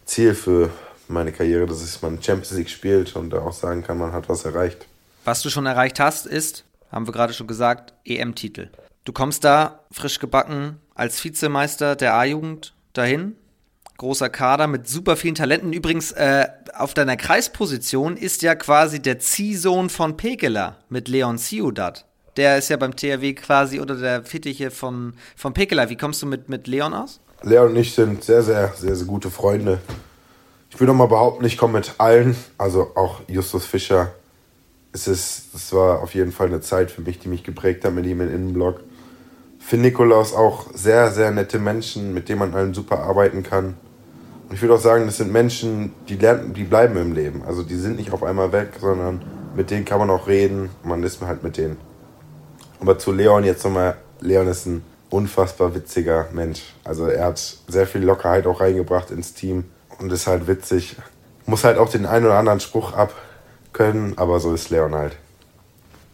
[0.05, 0.69] Ziel für
[1.07, 4.87] meine Karriere, dass man Champions League spielt und auch sagen kann, man hat was erreicht.
[5.25, 8.69] Was du schon erreicht hast, ist, haben wir gerade schon gesagt, EM-Titel.
[9.03, 13.35] Du kommst da frisch gebacken als Vizemeister der A-Jugend dahin.
[13.97, 15.73] Großer Kader mit super vielen Talenten.
[15.73, 16.45] Übrigens, äh,
[16.75, 22.05] auf deiner Kreisposition ist ja quasi der Ziehsohn von Pekela mit Leon Ciudad.
[22.35, 25.89] Der ist ja beim THW quasi unter der Fittiche von, von Pekela.
[25.89, 27.19] Wie kommst du mit, mit Leon aus?
[27.41, 29.79] Leon und ich sind sehr, sehr, sehr, sehr gute Freunde.
[30.69, 34.13] Ich würde mal behaupten, ich komme mit allen, also auch Justus Fischer.
[34.91, 37.93] Es ist, es war auf jeden Fall eine Zeit für mich, die mich geprägt hat
[37.95, 38.81] mit ihm im Innenblock.
[39.57, 43.75] Finn Nikolaus auch sehr, sehr nette Menschen, mit denen man allen super arbeiten kann.
[44.49, 47.43] Ich würde auch sagen, das sind Menschen, die lernen, die bleiben im Leben.
[47.45, 49.21] Also die sind nicht auf einmal weg, sondern
[49.55, 50.69] mit denen kann man auch reden.
[50.83, 51.77] Man ist halt mit denen.
[52.79, 53.97] Aber zu Leon jetzt nochmal.
[54.19, 56.61] Leon ist ein unfassbar witziger Mensch.
[56.83, 59.65] Also er hat sehr viel Lockerheit auch reingebracht ins Team
[59.99, 60.95] und ist halt witzig.
[61.45, 65.17] Muss halt auch den einen oder anderen Spruch abkönnen, aber so ist Leon halt.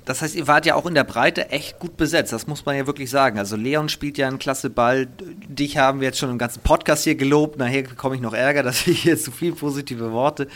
[0.05, 2.75] Das heißt, ihr wart ja auch in der Breite echt gut besetzt, das muss man
[2.75, 3.39] ja wirklich sagen.
[3.39, 5.07] Also Leon spielt ja einen klasse Ball.
[5.47, 7.57] Dich haben wir jetzt schon im ganzen Podcast hier gelobt.
[7.57, 10.47] Nachher bekomme ich noch Ärger, dass ich hier zu viele positive Worte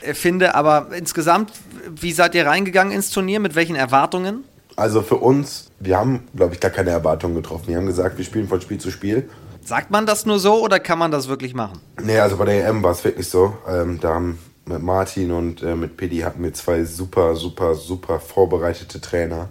[0.00, 0.54] äh, finde.
[0.54, 1.52] Aber insgesamt,
[1.90, 3.40] wie seid ihr reingegangen ins Turnier?
[3.40, 4.44] Mit welchen Erwartungen?
[4.76, 7.68] Also für uns, wir haben, glaube ich, gar keine Erwartungen getroffen.
[7.68, 9.28] Wir haben gesagt, wir spielen von Spiel zu Spiel.
[9.64, 11.80] Sagt man das nur so oder kann man das wirklich machen?
[12.00, 13.56] Nee, also bei der EM war es wirklich so.
[13.68, 18.20] Ähm, da haben mit Martin und äh, mit Pedi hatten wir zwei super, super, super
[18.20, 19.48] vorbereitete Trainer,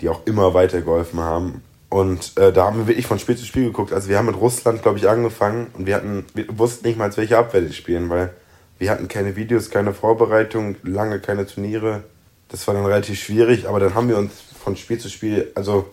[0.00, 1.62] die auch immer weitergeholfen haben.
[1.88, 3.92] Und äh, da haben wir wirklich von Spiel zu Spiel geguckt.
[3.92, 7.16] Also wir haben mit Russland, glaube ich, angefangen und wir hatten, wir wussten nicht mal,
[7.16, 8.30] welche Abwehr die spielen, weil
[8.78, 12.02] wir hatten keine Videos, keine Vorbereitung, lange keine Turniere.
[12.48, 14.32] Das war dann relativ schwierig, aber dann haben wir uns
[14.62, 15.86] von Spiel zu Spiel, also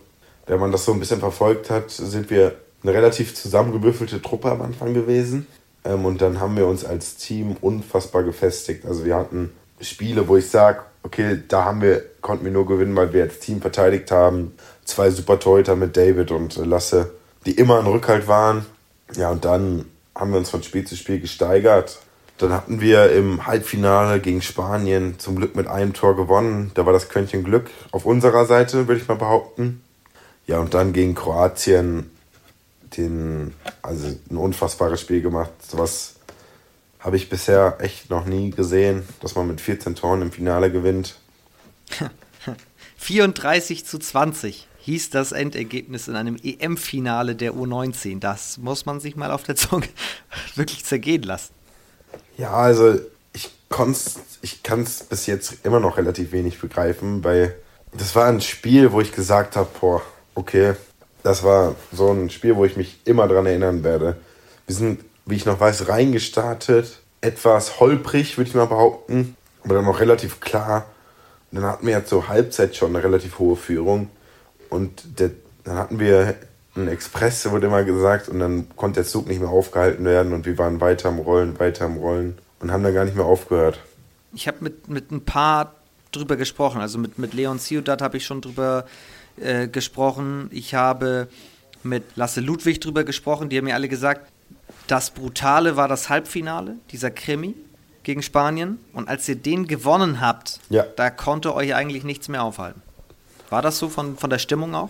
[0.47, 4.61] wenn man das so ein bisschen verfolgt hat, sind wir eine relativ zusammengewürfelte Truppe am
[4.61, 5.45] Anfang gewesen.
[5.85, 8.85] Ähm, und dann haben wir uns als Team unfassbar gefestigt.
[8.85, 9.51] Also wir hatten
[9.81, 13.39] Spiele, wo ich sage, okay, da haben wir, konnten wir nur gewinnen, weil wir als
[13.39, 14.53] Team verteidigt haben.
[14.85, 17.11] Zwei super Torhüter mit David und Lasse,
[17.45, 18.65] die immer ein Rückhalt waren.
[19.15, 21.99] Ja, und dann haben wir uns von Spiel zu Spiel gesteigert.
[22.37, 26.71] Dann hatten wir im Halbfinale gegen Spanien zum Glück mit einem Tor gewonnen.
[26.73, 29.83] Da war das Quäntchen Glück auf unserer Seite, würde ich mal behaupten.
[30.47, 32.09] Ja, und dann gegen Kroatien
[32.97, 35.51] den, also ein unfassbares Spiel gemacht.
[35.67, 36.15] Sowas
[36.99, 41.15] habe ich bisher echt noch nie gesehen, dass man mit 14 Toren im Finale gewinnt.
[42.97, 48.19] 34 zu 20 hieß das Endergebnis in einem EM-Finale der U19.
[48.19, 49.87] Das muss man sich mal auf der Zunge
[50.55, 51.53] wirklich zergehen lassen.
[52.37, 52.99] Ja, also
[53.33, 53.51] ich,
[54.41, 57.55] ich kann es bis jetzt immer noch relativ wenig begreifen, weil
[57.93, 60.01] das war ein Spiel, wo ich gesagt habe, boah,
[60.35, 60.75] okay,
[61.23, 64.17] das war so ein Spiel, wo ich mich immer dran erinnern werde.
[64.65, 66.99] Wir sind, wie ich noch weiß, reingestartet.
[67.21, 69.35] Etwas holprig, würde ich mal behaupten.
[69.63, 70.85] Aber dann noch relativ klar.
[71.51, 74.09] Und dann hatten wir ja zur Halbzeit schon eine relativ hohe Führung.
[74.69, 75.31] Und der,
[75.63, 76.35] dann hatten wir
[76.75, 78.29] einen Express, wurde immer gesagt.
[78.29, 80.33] Und dann konnte der Zug nicht mehr aufgehalten werden.
[80.33, 82.37] Und wir waren weiter am Rollen, weiter am Rollen.
[82.59, 83.79] Und haben dann gar nicht mehr aufgehört.
[84.33, 85.75] Ich habe mit, mit ein paar
[86.11, 86.81] drüber gesprochen.
[86.81, 88.85] Also mit, mit Leon Ciudad habe ich schon drüber
[89.39, 90.49] äh, gesprochen.
[90.51, 91.27] Ich habe
[91.83, 93.49] mit Lasse Ludwig drüber gesprochen.
[93.49, 94.31] Die haben mir alle gesagt,
[94.87, 97.55] das Brutale war das Halbfinale, dieser Krimi
[98.03, 98.79] gegen Spanien.
[98.93, 100.85] Und als ihr den gewonnen habt, ja.
[100.95, 102.81] da konnte euch eigentlich nichts mehr aufhalten.
[103.49, 104.89] War das so von, von der Stimmung auch?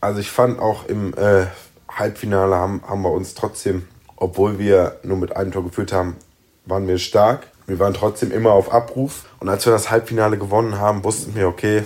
[0.00, 1.46] Also ich fand auch im äh,
[1.90, 3.86] Halbfinale haben, haben wir uns trotzdem,
[4.16, 6.16] obwohl wir nur mit einem Tor geführt haben,
[6.64, 7.48] waren wir stark.
[7.66, 9.26] Wir waren trotzdem immer auf Abruf.
[9.38, 11.84] Und als wir das Halbfinale gewonnen haben, wussten wir, okay,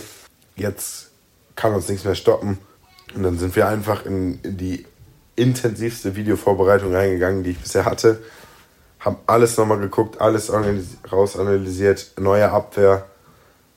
[0.56, 1.10] jetzt
[1.56, 2.58] kann uns nichts mehr stoppen.
[3.14, 4.86] Und dann sind wir einfach in, in die
[5.36, 8.22] intensivste Videovorbereitung reingegangen, die ich bisher hatte.
[9.00, 13.06] Haben alles nochmal geguckt, alles rausanalysiert, neue Abwehr,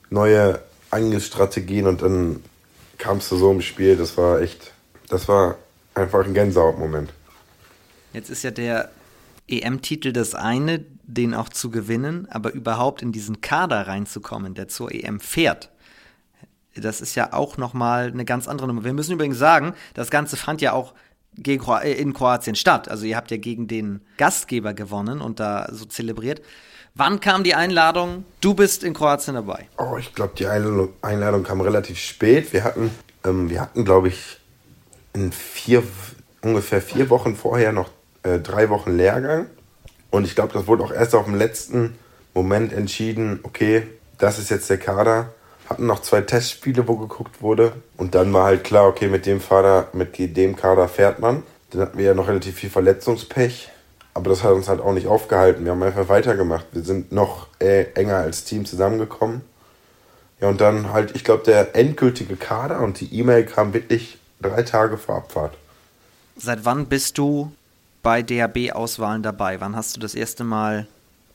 [0.09, 0.59] neue
[0.91, 2.43] Angriffsstrategien und dann
[2.97, 4.71] kam es zu so einem Spiel, das war echt,
[5.09, 5.55] das war
[5.93, 7.11] einfach ein Gänsehautmoment.
[8.13, 8.89] Jetzt ist ja der
[9.47, 14.93] EM-Titel das eine, den auch zu gewinnen, aber überhaupt in diesen Kader reinzukommen, der zur
[14.93, 15.69] EM fährt,
[16.82, 18.84] das ist ja auch nochmal eine ganz andere Nummer.
[18.84, 20.93] Wir müssen übrigens sagen, das Ganze fand ja auch
[21.45, 22.89] äh, in Kroatien statt.
[22.89, 26.41] Also ihr habt ja gegen den Gastgeber gewonnen und da so zelebriert.
[26.95, 28.25] Wann kam die Einladung?
[28.41, 29.67] Du bist in Kroatien dabei.
[29.78, 32.53] Oh, ich glaube, die Einladung, Einladung, kam relativ spät.
[32.53, 32.89] Wir hatten,
[33.23, 34.39] ähm, wir hatten, glaube ich,
[35.13, 35.84] in vier,
[36.41, 37.89] ungefähr vier Wochen vorher noch
[38.23, 39.45] äh, drei Wochen Lehrgang.
[40.09, 41.95] Und ich glaube, das wurde auch erst auf dem letzten
[42.34, 43.84] Moment entschieden, okay,
[44.17, 45.34] das ist jetzt der Kader.
[45.70, 47.74] Hatten noch zwei Testspiele, wo geguckt wurde.
[47.97, 51.43] Und dann war halt klar, okay, mit dem, Kader, mit dem Kader fährt man.
[51.72, 53.70] Dann hatten wir ja noch relativ viel Verletzungspech.
[54.13, 55.65] Aber das hat uns halt auch nicht aufgehalten.
[55.65, 56.65] Wir haben einfach weitergemacht.
[56.72, 59.41] Wir sind noch äh, enger als Team zusammengekommen.
[60.39, 64.63] Ja, und dann halt, ich glaube, der endgültige Kader und die E-Mail kam wirklich drei
[64.63, 65.57] Tage vor Abfahrt.
[66.38, 67.51] Seit wann bist du
[68.03, 69.59] bei DHB-Auswahlen dabei?
[69.59, 70.88] Wann hast du das erste Mal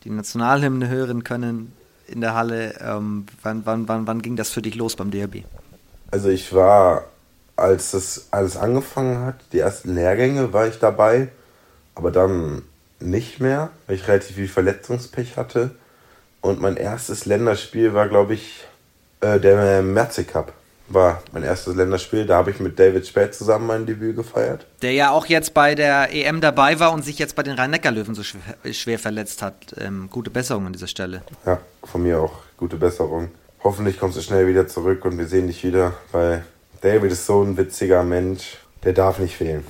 [0.05, 1.73] die Nationalhymne hören können
[2.13, 2.75] in der Halle?
[2.81, 5.45] Ähm, wann, wann, wann, wann ging das für dich los beim DHB?
[6.11, 7.05] Also ich war,
[7.57, 11.29] als das alles angefangen hat, die ersten Lehrgänge war ich dabei,
[11.95, 12.63] aber dann
[13.01, 15.71] nicht mehr, weil ich relativ viel Verletzungspech hatte.
[16.41, 18.65] Und mein erstes Länderspiel war, glaube ich,
[19.21, 20.53] äh, der Merze Cup
[20.95, 22.27] war mein erstes Länderspiel.
[22.27, 24.67] Da habe ich mit David Spät zusammen mein Debüt gefeiert.
[24.83, 28.15] Der ja auch jetzt bei der EM dabei war und sich jetzt bei den Rhein-Neckar-Löwen
[28.15, 29.55] so schwer, schwer, verletzt hat.
[29.79, 31.23] Ähm, gute Besserung an dieser Stelle.
[31.47, 33.31] Ja, von mir auch gute Besserung.
[33.65, 36.45] Hoffentlich kommst du schnell wieder zurück und wir sehen dich wieder, weil
[36.81, 38.59] David ist so ein witziger Mensch.
[38.85, 39.65] Der darf nicht fehlen.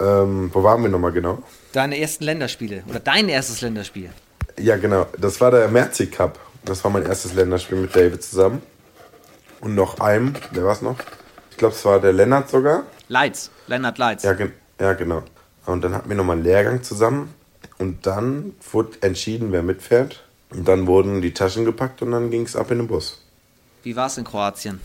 [0.00, 1.42] Ähm, wo waren wir nochmal genau?
[1.72, 4.10] Deine ersten Länderspiele oder dein erstes Länderspiel.
[4.58, 5.06] Ja, genau.
[5.18, 6.38] Das war der Merzi Cup.
[6.64, 8.62] Das war mein erstes Länderspiel mit David zusammen.
[9.60, 10.96] Und noch einem, wer war es noch?
[11.50, 12.84] Ich glaube, es war der Lennart sogar.
[13.08, 14.22] Leitz, Lennart Leitz.
[14.22, 14.34] Ja,
[14.80, 15.22] ja, genau.
[15.66, 17.34] Und dann hatten wir nochmal einen Lehrgang zusammen.
[17.78, 20.22] Und dann wurde entschieden, wer mitfährt.
[20.50, 23.22] Und dann wurden die Taschen gepackt und dann ging es ab in den Bus.
[23.82, 24.80] Wie war es in Kroatien?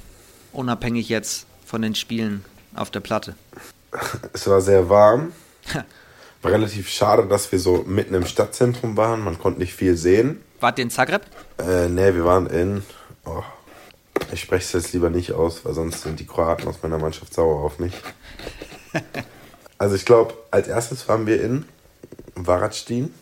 [0.51, 2.45] Unabhängig jetzt von den Spielen
[2.75, 3.35] auf der Platte.
[4.33, 5.31] Es war sehr warm.
[6.41, 9.21] War relativ schade, dass wir so mitten im Stadtzentrum waren.
[9.21, 10.41] Man konnte nicht viel sehen.
[10.59, 11.21] Wart ihr in Zagreb?
[11.57, 12.83] Äh, nee, wir waren in.
[13.25, 13.41] Oh,
[14.31, 17.33] ich spreche es jetzt lieber nicht aus, weil sonst sind die Kroaten aus meiner Mannschaft
[17.33, 17.93] sauer auf mich.
[19.77, 21.65] also ich glaube, als erstes waren wir in
[22.35, 23.13] Varadstein,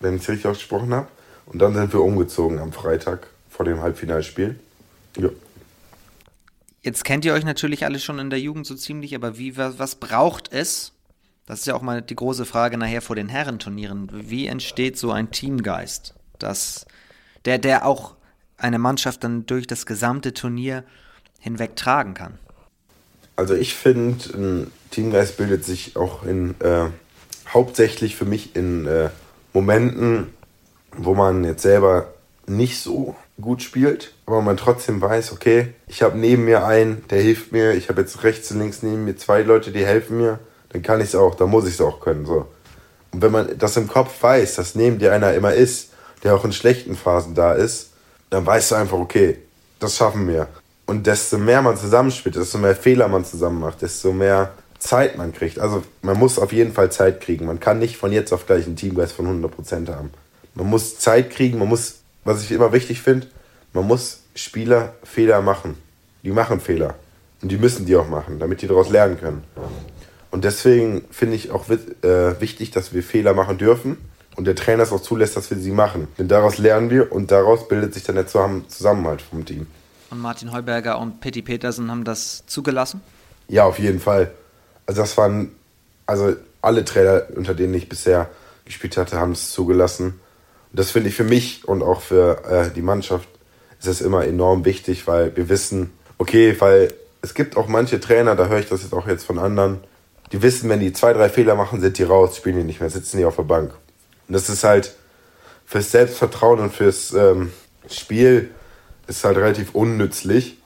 [0.00, 1.08] wenn ich es richtig ausgesprochen habe.
[1.46, 4.58] Und dann sind wir umgezogen am Freitag vor dem Halbfinalspiel.
[5.16, 5.28] Ja.
[6.82, 9.78] Jetzt kennt ihr euch natürlich alle schon in der Jugend so ziemlich, aber wie, was,
[9.78, 10.92] was braucht es?
[11.46, 14.10] Das ist ja auch mal die große Frage nachher vor den Herrenturnieren.
[14.12, 16.86] Wie entsteht so ein Teamgeist, dass
[17.44, 18.16] der, der auch
[18.64, 20.84] eine Mannschaft dann durch das gesamte Turnier
[21.38, 22.38] hinweg tragen kann?
[23.36, 26.86] Also ich finde, ein Teamgeist bildet sich auch in äh,
[27.52, 29.10] hauptsächlich für mich in äh,
[29.52, 30.28] Momenten,
[30.96, 32.14] wo man jetzt selber
[32.46, 37.20] nicht so gut spielt, aber man trotzdem weiß, okay, ich habe neben mir einen, der
[37.20, 40.38] hilft mir, ich habe jetzt rechts und links neben mir zwei Leute, die helfen mir,
[40.70, 42.24] dann kann ich es auch, dann muss ich es auch können.
[42.24, 42.46] So.
[43.12, 45.90] Und wenn man das im Kopf weiß, dass neben dir einer immer ist,
[46.22, 47.90] der auch in schlechten Phasen da ist,
[48.34, 49.38] dann weißt du einfach, okay,
[49.78, 50.48] das schaffen wir.
[50.86, 55.32] Und desto mehr man zusammenspielt, desto mehr Fehler man zusammen macht, desto mehr Zeit man
[55.32, 55.60] kriegt.
[55.60, 57.46] Also man muss auf jeden Fall Zeit kriegen.
[57.46, 60.10] Man kann nicht von jetzt auf gleich einen Teamgeist von 100% haben.
[60.54, 63.28] Man muss Zeit kriegen, man muss, was ich immer wichtig finde,
[63.72, 65.76] man muss Spieler Fehler machen.
[66.24, 66.96] Die machen Fehler.
[67.40, 69.44] Und die müssen die auch machen, damit die daraus lernen können.
[70.32, 73.96] Und deswegen finde ich auch äh, wichtig, dass wir Fehler machen dürfen
[74.36, 76.08] und der Trainer es auch zulässt, dass wir sie machen.
[76.18, 79.66] Denn daraus lernen wir und daraus bildet sich dann der Zusammenhalt vom Team.
[80.10, 83.00] Und Martin Heuberger und Petty Petersen haben das zugelassen?
[83.48, 84.30] Ja, auf jeden Fall.
[84.86, 85.52] Also das waren,
[86.06, 88.28] also alle Trainer, unter denen ich bisher
[88.64, 90.20] gespielt hatte, haben es zugelassen.
[90.70, 93.28] Und das finde ich für mich und auch für äh, die Mannschaft
[93.78, 98.34] ist es immer enorm wichtig, weil wir wissen, okay, weil es gibt auch manche Trainer,
[98.36, 99.80] da höre ich das jetzt auch jetzt von anderen,
[100.32, 102.90] die wissen, wenn die zwei, drei Fehler machen, sind die raus, spielen die nicht mehr,
[102.90, 103.72] sitzen die auf der Bank.
[104.28, 104.94] Und das ist halt
[105.66, 107.52] fürs Selbstvertrauen und fürs ähm,
[107.90, 108.50] Spiel
[109.06, 110.58] ist halt relativ unnützlich.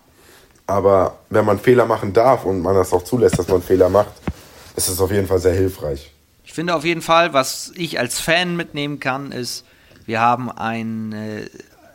[0.67, 4.13] Aber wenn man Fehler machen darf und man das auch zulässt, dass man Fehler macht,
[4.77, 6.13] ist es auf jeden Fall sehr hilfreich.
[6.45, 9.65] Ich finde auf jeden Fall, was ich als Fan mitnehmen kann, ist,
[10.07, 11.49] wir haben eine,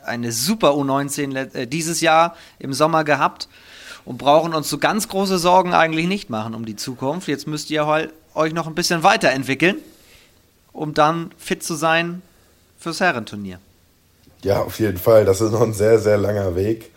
[0.04, 3.48] eine super U19 äh, dieses Jahr im Sommer gehabt
[4.04, 7.28] und brauchen uns so ganz große Sorgen eigentlich nicht machen um die Zukunft.
[7.28, 9.76] Jetzt müsst ihr euch noch ein bisschen weiterentwickeln
[10.74, 12.20] um dann fit zu sein
[12.78, 13.58] fürs Herrenturnier.
[14.42, 15.24] Ja, auf jeden Fall.
[15.24, 16.90] Das ist noch ein sehr, sehr langer Weg.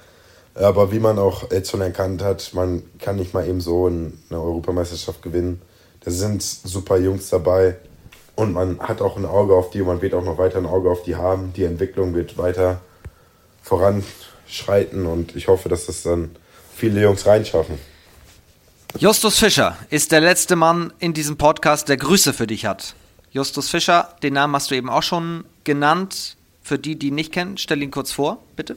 [0.53, 4.11] Aber wie man auch jetzt schon erkannt hat, man kann nicht mal eben so eine
[4.31, 5.61] Europameisterschaft gewinnen.
[6.01, 7.77] Da sind super Jungs dabei
[8.35, 10.65] und man hat auch ein Auge auf die und man wird auch noch weiter ein
[10.65, 11.53] Auge auf die haben.
[11.53, 12.81] Die Entwicklung wird weiter
[13.61, 16.35] voranschreiten und ich hoffe, dass das dann
[16.75, 17.77] viele Jungs reinschaffen.
[18.97, 22.95] Justus Fischer ist der letzte Mann in diesem Podcast, der Grüße für dich hat.
[23.31, 26.37] Justus Fischer, den Namen hast du eben auch schon genannt.
[26.63, 28.75] Für die, die ihn nicht kennen, stell ihn kurz vor, bitte.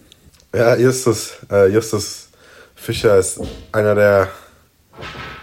[0.54, 2.28] Ja, Justus, äh, Justus
[2.76, 3.40] Fischer ist
[3.72, 4.28] einer der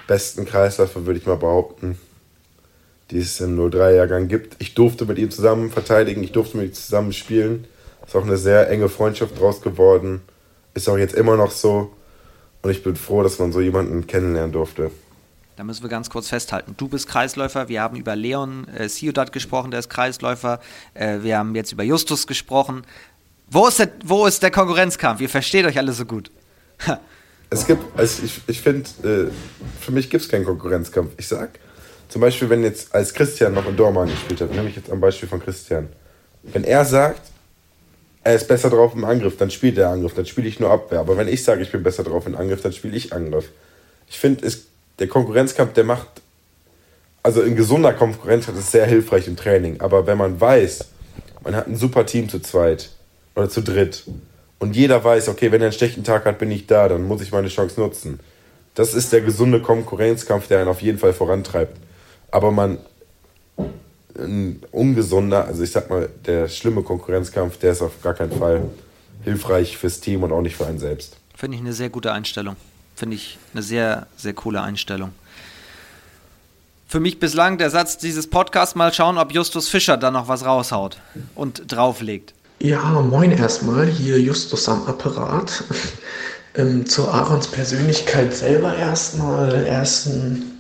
[0.08, 1.98] besten Kreisläufer, würde ich mal behaupten,
[3.12, 4.56] die es im 03-Jahrgang gibt.
[4.60, 7.68] Ich durfte mit ihm zusammen verteidigen, ich durfte mit ihm zusammen spielen.
[8.06, 10.22] Ist auch eine sehr enge Freundschaft draus geworden.
[10.74, 11.94] Ist auch jetzt immer noch so.
[12.62, 14.92] Und ich bin froh, dass man so jemanden kennenlernen durfte.
[15.58, 16.76] Da müssen wir ganz kurz festhalten.
[16.78, 17.68] Du bist Kreisläufer.
[17.68, 20.60] Wir haben über Leon äh, Ciudad gesprochen, der ist Kreisläufer.
[20.94, 22.84] Äh, wir haben jetzt über Justus gesprochen.
[23.50, 25.20] Wo ist der, wo ist der Konkurrenzkampf?
[25.20, 26.30] Ihr versteht euch alle so gut.
[27.50, 29.32] es gibt, also ich, ich finde, äh,
[29.82, 31.14] für mich gibt es keinen Konkurrenzkampf.
[31.18, 31.58] Ich sag,
[32.08, 35.02] zum Beispiel, wenn jetzt als Christian noch in Dortmund gespielt hat, nehme ich jetzt am
[35.02, 35.90] Beispiel von Christian.
[36.44, 37.32] Wenn er sagt,
[38.24, 41.00] er ist besser drauf im Angriff, dann spielt er Angriff, dann spiele ich nur Abwehr.
[41.00, 43.50] Aber wenn ich sage, ich bin besser drauf im Angriff, dann spiele ich Angriff.
[44.08, 44.46] Ich finde,
[45.00, 46.08] der Konkurrenzkampf, der macht,
[47.24, 49.82] also in gesunder Konkurrenz ist sehr hilfreich im Training.
[49.82, 50.86] Aber wenn man weiß,
[51.44, 52.90] man hat ein super Team zu zweit
[53.36, 54.06] oder zu dritt
[54.60, 57.22] und jeder weiß, okay, wenn er einen schlechten Tag hat, bin ich da, dann muss
[57.22, 58.20] ich meine Chance nutzen.
[58.76, 61.78] Das ist der gesunde Konkurrenzkampf, der einen auf jeden Fall vorantreibt
[62.32, 62.80] aber man
[64.18, 68.64] ein ungesunder, also ich sag mal, der schlimme Konkurrenzkampf, der ist auf gar keinen Fall
[69.24, 71.18] hilfreich fürs Team und auch nicht für einen selbst.
[71.36, 72.56] Finde ich eine sehr gute Einstellung.
[72.98, 75.12] Finde ich eine sehr, sehr coole Einstellung.
[76.88, 80.44] Für mich bislang der Satz dieses Podcasts, mal schauen, ob Justus Fischer da noch was
[80.44, 80.98] raushaut
[81.36, 82.34] und drauflegt.
[82.60, 85.64] Ja, moin erstmal, hier Justus am Apparat.
[86.56, 89.66] ähm, zu Aarons Persönlichkeit selber erstmal.
[89.66, 90.58] Er ist ein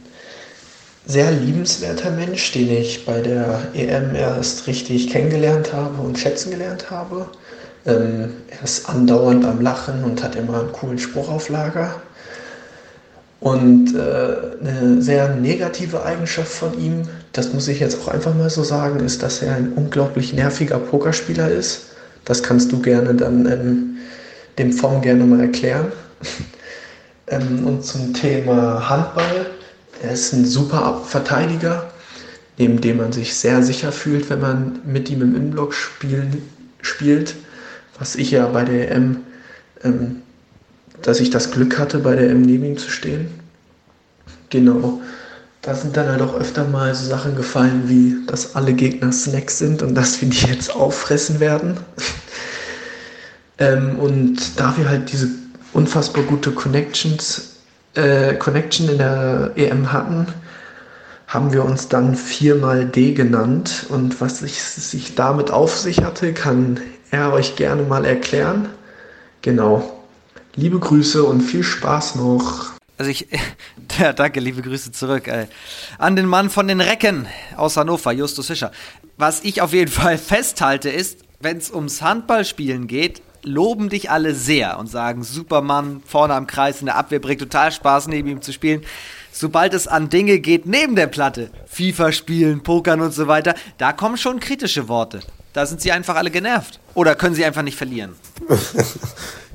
[1.07, 6.91] sehr liebenswerter Mensch, den ich bei der EM erst richtig kennengelernt habe und schätzen gelernt
[6.91, 7.27] habe.
[7.88, 11.95] Ähm, er ist andauernd am Lachen und hat immer einen coolen Spruch auf Lager.
[13.39, 13.99] Und äh,
[14.61, 18.99] eine sehr negative Eigenschaft von ihm, das muss ich jetzt auch einfach mal so sagen,
[18.99, 21.88] ist, dass er ein unglaublich nerviger Pokerspieler ist.
[22.25, 23.97] Das kannst du gerne dann ähm,
[24.57, 25.91] dem Fong gerne mal erklären.
[27.27, 29.45] ähm, und zum Thema Handball
[30.01, 31.91] er ist ein super Verteidiger,
[32.57, 36.27] neben dem man sich sehr sicher fühlt, wenn man mit ihm im Innenblock spiel,
[36.81, 37.35] spielt.
[38.00, 39.18] Was ich ja bei der EM,
[39.84, 40.22] ähm,
[41.02, 43.30] dass ich das Glück hatte, bei der EM neben ihm zu stehen.
[44.50, 45.02] Genau.
[45.62, 49.58] Da sind dann halt auch öfter mal so Sachen gefallen, wie dass alle Gegner Snacks
[49.58, 51.78] sind und dass wir die jetzt auffressen werden.
[53.58, 55.28] ähm, und da wir halt diese
[55.74, 57.58] unfassbar gute Connections
[57.95, 60.28] äh, Connection in der EM hatten,
[61.28, 63.88] haben wir uns dann viermal D genannt.
[63.89, 66.80] Und was sich, sich damit auf sich hatte, kann
[67.12, 68.70] er euch gerne mal erklären.
[69.41, 70.01] Genau.
[70.55, 72.72] Liebe Grüße und viel Spaß noch.
[72.97, 73.28] Also ich,
[73.99, 75.28] ja, danke, liebe Grüße zurück.
[75.28, 75.47] Äh,
[75.97, 78.72] an den Mann von den Recken aus Hannover, Justus Fischer.
[79.18, 84.34] Was ich auf jeden Fall festhalte ist, wenn es ums Handballspielen geht, loben dich alle
[84.34, 88.41] sehr und sagen, Supermann vorne am Kreis in der Abwehr bringt total Spaß, neben ihm
[88.41, 88.82] zu spielen.
[89.32, 93.93] Sobald es an Dinge geht neben der Platte, FIFA spielen, Pokern und so weiter, da
[93.93, 95.20] kommen schon kritische Worte.
[95.58, 96.80] Da sind sie einfach alle genervt.
[96.93, 98.14] Oder können sie einfach nicht verlieren?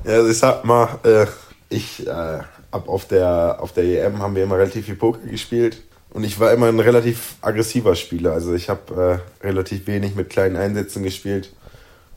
[0.05, 1.27] ja, also ich sag mal, äh,
[1.69, 2.11] ich, äh,
[2.73, 5.81] ab auf der, auf der EM haben wir immer relativ viel Poker gespielt.
[6.11, 8.33] Und ich war immer ein relativ aggressiver Spieler.
[8.33, 11.53] Also ich habe äh, relativ wenig mit kleinen Einsätzen gespielt.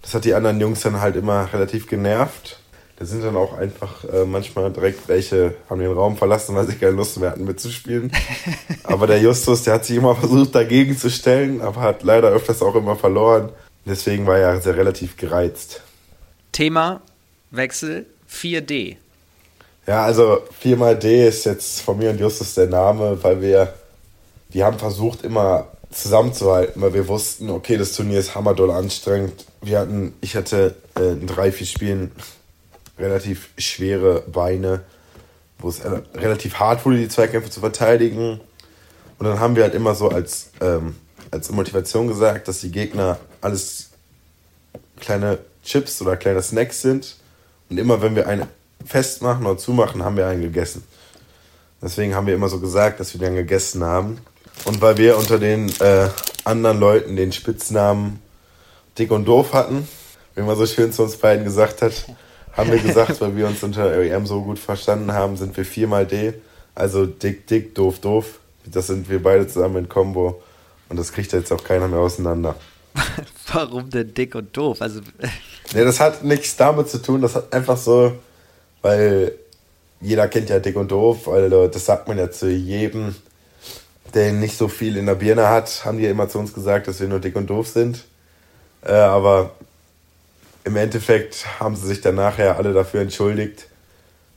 [0.02, 2.58] Das hat die anderen Jungs dann halt immer relativ genervt.
[2.98, 6.74] Da sind dann auch einfach äh, manchmal direkt welche, haben den Raum verlassen, weil sie
[6.74, 8.12] keine Lust mehr hatten mitzuspielen.
[8.84, 12.64] aber der Justus, der hat sich immer versucht dagegen zu stellen, aber hat leider öfters
[12.64, 13.52] auch immer verloren.
[13.86, 15.82] Deswegen war er sehr relativ gereizt.
[16.52, 17.02] Thema
[17.52, 18.98] Wechsel 4D.
[19.88, 23.74] Ja, also 4x ist jetzt von mir und Justus der Name, weil wir,
[24.50, 29.46] die haben versucht immer zusammenzuhalten, weil wir wussten, okay, das Turnier ist hammerdoll anstrengend.
[29.62, 32.12] Wir hatten, ich hatte äh, in drei, vier Spielen
[32.98, 34.82] relativ schwere Beine,
[35.60, 38.42] wo es äh, relativ hart wurde, die Zweikämpfe zu verteidigen.
[39.20, 40.96] Und dann haben wir halt immer so als, ähm,
[41.32, 43.90] als Motivation gesagt, dass die Gegner alles
[45.00, 47.16] kleine Chips oder kleine Snacks sind.
[47.70, 48.48] Und immer wenn wir einen
[48.86, 50.84] festmachen oder zumachen, haben wir einen gegessen.
[51.82, 54.20] Deswegen haben wir immer so gesagt, dass wir den gegessen haben.
[54.66, 56.10] Und weil wir unter den äh,
[56.44, 58.20] anderen Leuten den Spitznamen
[58.98, 59.88] Dick und Doof hatten,
[60.36, 62.06] wie man so schön zu uns beiden gesagt hat,
[62.54, 66.06] haben wir gesagt, weil wir uns unter EM so gut verstanden haben, sind wir viermal
[66.06, 66.34] D.
[66.74, 68.40] Also Dick, Dick, Doof, Doof.
[68.66, 70.42] Das sind wir beide zusammen in Combo.
[70.90, 72.56] Und das kriegt jetzt auch keiner mehr auseinander.
[73.52, 74.82] Warum denn dick und doof?
[74.82, 75.02] Also
[75.74, 77.22] nee, das hat nichts damit zu tun.
[77.22, 78.14] Das hat einfach so,
[78.82, 79.34] weil
[80.02, 83.16] jeder kennt ja dick und doof, weil das sagt man ja zu jedem
[84.16, 86.88] der nicht so viel in der Birne hat, haben die ja immer zu uns gesagt,
[86.88, 88.06] dass wir nur dick und doof sind.
[88.82, 89.52] Äh, aber
[90.64, 93.68] im Endeffekt haben sie sich dann nachher alle dafür entschuldigt.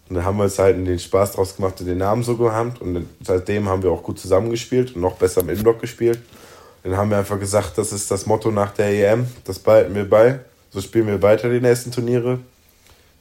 [0.09, 2.80] Und dann haben wir uns halt den Spaß draus gemacht und den Namen so gehabt.
[2.80, 6.18] Und seitdem haben wir auch gut zusammengespielt und noch besser im Innenblock gespielt.
[6.82, 10.08] Dann haben wir einfach gesagt, das ist das Motto nach der EM, das behalten wir
[10.08, 10.40] bei.
[10.70, 12.38] So spielen wir weiter die nächsten Turniere.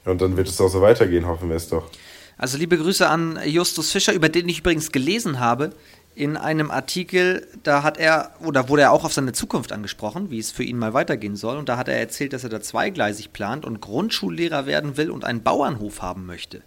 [0.06, 1.90] Und dann wird es auch so weitergehen, hoffen wir es doch.
[2.38, 5.72] Also liebe Grüße an Justus Fischer, über den ich übrigens gelesen habe
[6.18, 10.40] in einem Artikel, da hat er, oder wurde er auch auf seine Zukunft angesprochen, wie
[10.40, 11.58] es für ihn mal weitergehen soll.
[11.58, 15.26] Und da hat er erzählt, dass er da zweigleisig plant und Grundschullehrer werden will und
[15.26, 16.62] einen Bauernhof haben möchte.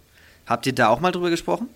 [0.47, 1.69] Habt ihr da auch mal drüber gesprochen?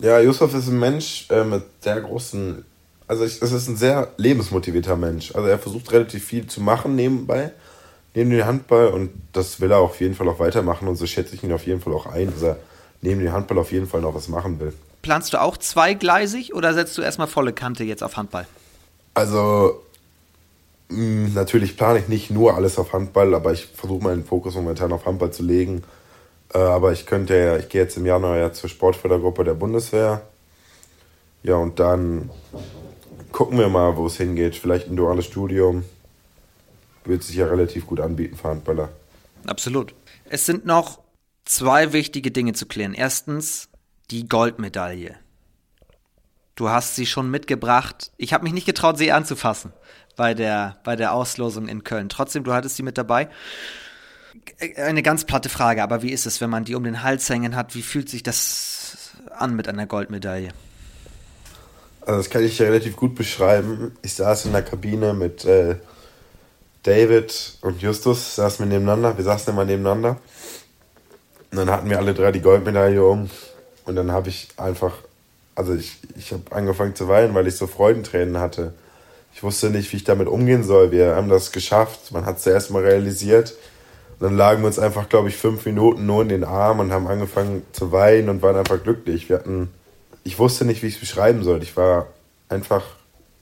[0.00, 2.64] Ja, Yusuf ist ein Mensch äh, mit sehr großen,
[3.06, 5.34] also es ist ein sehr lebensmotivierter Mensch.
[5.34, 7.52] Also er versucht relativ viel zu machen nebenbei,
[8.14, 11.34] neben dem Handball und das will er auf jeden Fall auch weitermachen und so schätze
[11.34, 12.56] ich ihn auf jeden Fall auch ein, dass er
[13.02, 14.72] neben dem Handball auf jeden Fall noch was machen will
[15.04, 18.46] planst du auch zweigleisig oder setzt du erstmal volle Kante jetzt auf Handball?
[19.12, 19.82] Also,
[20.88, 24.56] mh, mm, natürlich plane ich nicht nur alles auf Handball, aber ich versuche meinen Fokus
[24.56, 25.84] momentan auf Handball zu legen.
[26.52, 30.22] Äh, aber ich könnte ja, ich gehe jetzt im Januar ja zur Sportfördergruppe der Bundeswehr.
[31.42, 32.30] Ja, und dann
[33.34, 34.54] gucken wir mal, wo es hingeht.
[34.54, 35.84] Vielleicht ein duales Studium.
[37.04, 38.90] Wird sich ja relativ gut anbieten für Handballer.
[39.44, 39.92] Absolut.
[40.24, 41.00] Es sind noch
[41.44, 42.94] zwei wichtige Dinge zu klären.
[42.94, 43.68] Erstens,
[44.10, 45.16] die Goldmedaille.
[46.54, 48.12] Du hast sie schon mitgebracht.
[48.16, 49.72] Ich habe mich nicht getraut, sie anzufassen
[50.14, 52.08] bei der, bei der Auslosung in Köln.
[52.08, 53.28] Trotzdem, du hattest sie mit dabei.
[54.76, 57.56] Eine ganz platte Frage, aber wie ist es, wenn man die um den Hals hängen
[57.56, 57.74] hat?
[57.74, 60.50] Wie fühlt sich das an mit einer Goldmedaille?
[62.06, 63.96] Also das kann ich ja relativ gut beschreiben.
[64.02, 65.76] Ich saß in der Kabine mit äh,
[66.82, 69.16] David und Justus, saßen wir nebeneinander.
[69.16, 70.18] Wir saßen immer nebeneinander.
[71.50, 73.30] Und dann hatten wir alle drei die Goldmedaille um.
[73.86, 74.92] Und dann habe ich einfach,
[75.54, 78.74] also ich, ich habe angefangen zu weinen, weil ich so Freudentränen hatte.
[79.34, 80.90] Ich wusste nicht, wie ich damit umgehen soll.
[80.90, 82.12] Wir haben das geschafft.
[82.12, 83.54] Man hat es zuerst mal realisiert.
[84.18, 86.92] Und dann lagen wir uns einfach, glaube ich, fünf Minuten nur in den Arm und
[86.92, 89.28] haben angefangen zu weinen und waren einfach glücklich.
[89.28, 89.70] Wir hatten,
[90.24, 91.62] ich wusste nicht, wie ich es beschreiben soll.
[91.62, 92.08] Ich war
[92.48, 92.82] einfach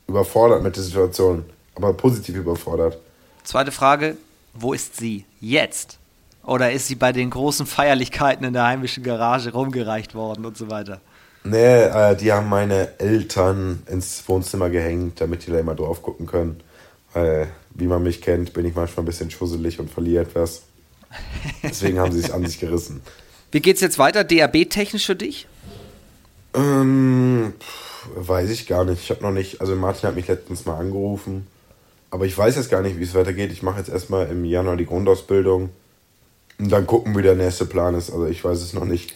[0.07, 2.99] überfordert mit der Situation, aber positiv überfordert.
[3.45, 4.17] Zweite Frage,
[4.55, 5.99] wo ist sie jetzt?
[6.45, 10.71] Oder ist sie bei den großen Feierlichkeiten in der heimischen Garage rumgereicht worden und so
[10.71, 11.01] weiter?
[11.45, 16.27] Nee, äh, die haben meine Eltern ins Wohnzimmer gehängt, damit die da immer drauf gucken
[16.27, 16.61] können.
[17.15, 20.63] Äh, wie man mich kennt, bin ich manchmal ein bisschen schusselig und verliere etwas.
[21.63, 23.03] Deswegen haben sie es an sich gerissen.
[23.53, 25.47] Wie geht's jetzt weiter, DAB-technisch für dich?
[26.55, 27.55] Ähm,
[28.15, 29.03] weiß ich gar nicht.
[29.03, 31.47] Ich habe noch nicht, also Martin hat mich letztens mal angerufen,
[32.11, 33.53] aber ich weiß jetzt gar nicht, wie es weitergeht.
[33.53, 35.71] Ich mache jetzt erstmal im Januar die Grundausbildung
[36.59, 38.11] und dann gucken, wie der nächste Plan ist.
[38.11, 39.15] Also ich weiß es noch nicht.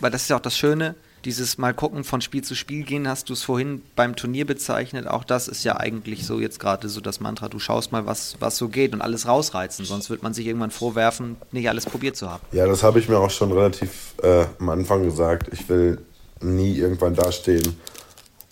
[0.00, 3.08] Weil das ist ja auch das Schöne, dieses Mal gucken, von Spiel zu Spiel gehen,
[3.08, 5.06] hast du es vorhin beim Turnier bezeichnet.
[5.06, 8.36] Auch das ist ja eigentlich so jetzt gerade so das Mantra, du schaust mal, was,
[8.40, 9.84] was so geht und alles rausreizen.
[9.84, 12.42] Sonst wird man sich irgendwann vorwerfen, nicht alles probiert zu haben.
[12.52, 15.48] Ja, das habe ich mir auch schon relativ äh, am Anfang gesagt.
[15.52, 15.98] Ich will
[16.40, 17.76] nie irgendwann dastehen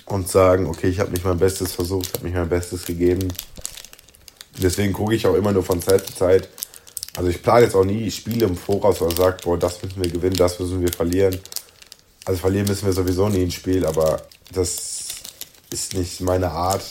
[0.06, 3.28] und sagen, okay, ich habe nicht mein Bestes versucht, habe nicht mein Bestes gegeben.
[4.62, 6.48] Deswegen gucke ich auch immer nur von Zeit zu Zeit,
[7.14, 10.10] also ich plane jetzt auch nie Spiele im Voraus oder sage, boah, das müssen wir
[10.10, 11.38] gewinnen, das müssen wir verlieren.
[12.24, 15.08] Also verlieren müssen wir sowieso nie ein Spiel, aber das
[15.70, 16.84] ist nicht meine Art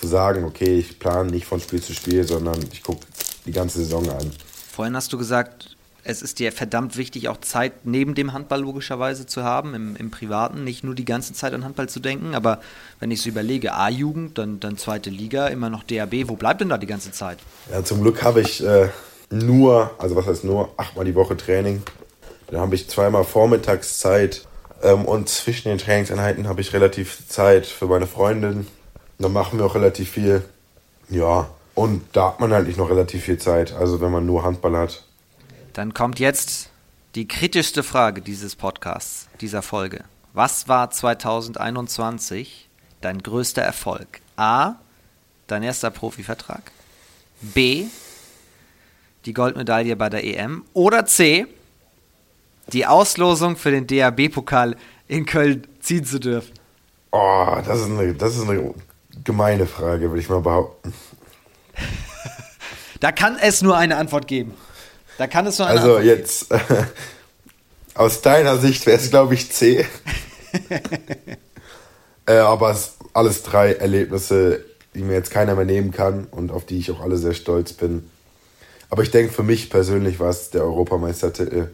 [0.00, 3.06] zu sagen, okay, ich plane nicht von Spiel zu Spiel, sondern ich gucke
[3.46, 4.32] die ganze Saison an.
[4.72, 5.67] Vorhin hast du gesagt,
[6.08, 10.10] es ist dir verdammt wichtig, auch Zeit neben dem Handball logischerweise zu haben, im, im
[10.10, 12.60] Privaten, nicht nur die ganze Zeit an Handball zu denken, aber
[12.98, 16.70] wenn ich so überlege, A-Jugend, dann, dann zweite Liga, immer noch DAB, wo bleibt denn
[16.70, 17.38] da die ganze Zeit?
[17.70, 18.88] Ja, zum Glück habe ich äh,
[19.30, 21.82] nur, also was heißt nur, achtmal die Woche Training.
[22.46, 24.46] Dann habe ich zweimal Vormittagszeit
[24.82, 28.66] ähm, und zwischen den Trainingseinheiten habe ich relativ Zeit für meine Freundin.
[29.18, 30.42] Dann machen wir auch relativ viel.
[31.10, 34.42] Ja, und da hat man halt nicht noch relativ viel Zeit, also wenn man nur
[34.42, 35.04] Handball hat.
[35.78, 36.70] Dann kommt jetzt
[37.14, 40.02] die kritischste Frage dieses Podcasts, dieser Folge.
[40.32, 42.68] Was war 2021
[43.00, 44.20] dein größter Erfolg?
[44.34, 44.74] A.
[45.46, 46.72] Dein erster Profivertrag.
[47.40, 47.84] B
[49.24, 50.64] die Goldmedaille bei der EM.
[50.72, 51.46] Oder C,
[52.72, 54.74] die Auslosung für den DAB-Pokal
[55.06, 56.54] in Köln ziehen zu dürfen?
[57.12, 58.74] Oh, das ist eine, das ist eine
[59.22, 60.92] gemeine Frage, würde ich mal behaupten.
[62.98, 64.54] da kann es nur eine Antwort geben.
[65.18, 66.58] Da kann es nur also jetzt, äh,
[67.94, 69.84] aus deiner Sicht wäre es, glaube ich, C.
[72.26, 74.64] äh, aber es alles drei Erlebnisse,
[74.94, 77.72] die mir jetzt keiner mehr nehmen kann und auf die ich auch alle sehr stolz
[77.72, 78.08] bin.
[78.90, 81.68] Aber ich denke, für mich persönlich war es der Europameistertitel.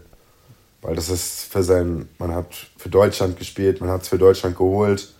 [0.80, 2.47] Weil das ist für sein, man hat
[2.78, 5.12] für Deutschland gespielt, man hat es für Deutschland geholt.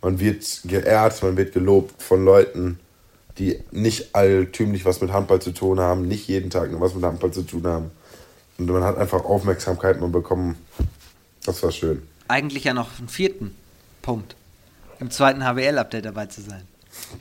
[0.00, 2.78] Man wird geehrt, man wird gelobt von Leuten,
[3.38, 7.04] die nicht alltümlich was mit Handball zu tun haben, nicht jeden Tag nur was mit
[7.04, 7.90] Handball zu tun haben.
[8.58, 10.56] Und man hat einfach Aufmerksamkeit bekommen.
[11.44, 12.02] Das war schön.
[12.28, 13.54] Eigentlich ja noch einen vierten
[14.02, 14.36] Punkt.
[15.00, 16.62] Im zweiten HWL-Update dabei zu sein.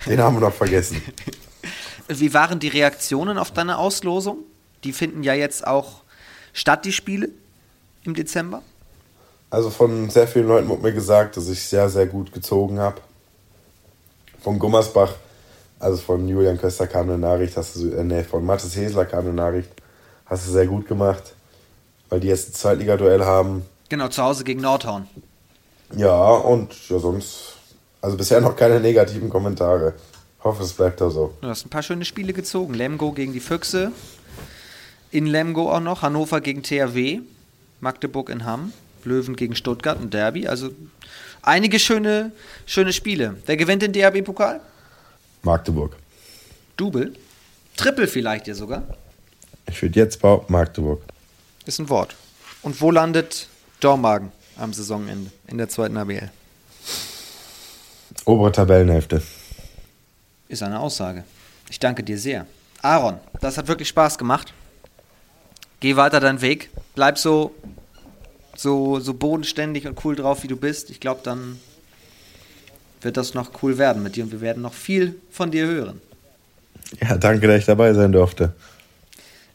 [0.05, 1.01] Den haben wir noch vergessen.
[2.07, 4.37] Wie waren die Reaktionen auf deine Auslosung?
[4.83, 6.01] Die finden ja jetzt auch
[6.51, 7.29] statt, die Spiele
[8.03, 8.61] im Dezember.
[9.49, 13.01] Also von sehr vielen Leuten wurde mir gesagt, dass ich sehr, sehr gut gezogen habe.
[14.41, 15.15] Von Gummersbach,
[15.83, 19.25] also von Julian Köster kam eine Nachricht, hast du, äh, nee, von Mathis Hesler kam
[19.25, 19.69] eine Nachricht,
[20.25, 21.35] hast du sehr gut gemacht,
[22.09, 23.63] weil die jetzt ein Zweitliga-Duell haben.
[23.89, 25.07] Genau, zu Hause gegen Nordhorn.
[25.95, 27.55] Ja, und ja, sonst,
[28.01, 29.93] also bisher noch keine negativen Kommentare.
[30.43, 31.33] Hoffe, es bleibt da so.
[31.41, 32.73] Du hast ein paar schöne Spiele gezogen.
[32.73, 33.91] Lemgo gegen die Füchse.
[35.11, 36.01] In Lemgo auch noch.
[36.01, 37.21] Hannover gegen THW.
[37.79, 38.73] Magdeburg in Hamm.
[39.05, 40.47] Löwen gegen Stuttgart, ein Derby.
[40.47, 40.71] Also
[41.41, 42.31] einige schöne,
[42.65, 43.37] schöne Spiele.
[43.45, 44.59] Wer gewinnt den DHB-Pokal?
[45.43, 45.95] Magdeburg.
[46.77, 47.13] Double?
[47.77, 48.83] Triple vielleicht ja sogar?
[49.67, 51.01] Ich würde jetzt behaupten, Magdeburg.
[51.65, 52.15] Ist ein Wort.
[52.61, 53.47] Und wo landet
[53.79, 56.31] Dormagen am Saisonende in der zweiten ABL?
[58.25, 59.21] Obere Tabellenhälfte.
[60.47, 61.23] Ist eine Aussage.
[61.69, 62.45] Ich danke dir sehr.
[62.81, 64.53] Aaron, das hat wirklich Spaß gemacht.
[65.79, 66.69] Geh weiter deinen Weg.
[66.95, 67.55] Bleib so
[68.55, 71.59] so, so bodenständig und cool drauf, wie du bist, ich glaube, dann
[73.03, 76.01] wird das noch cool werden mit dir und wir werden noch viel von dir hören.
[77.01, 78.53] Ja, danke, dass ich dabei sein durfte.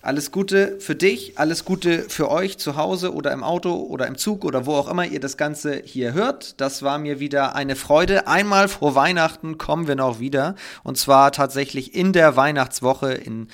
[0.01, 4.17] Alles Gute für dich, alles Gute für euch zu Hause oder im Auto oder im
[4.17, 6.61] Zug oder wo auch immer ihr das Ganze hier hört.
[6.61, 8.29] Das war mir wieder eine Freude.
[8.29, 13.49] Einmal vor Weihnachten kommen wir noch wieder und zwar tatsächlich in der Weihnachtswoche in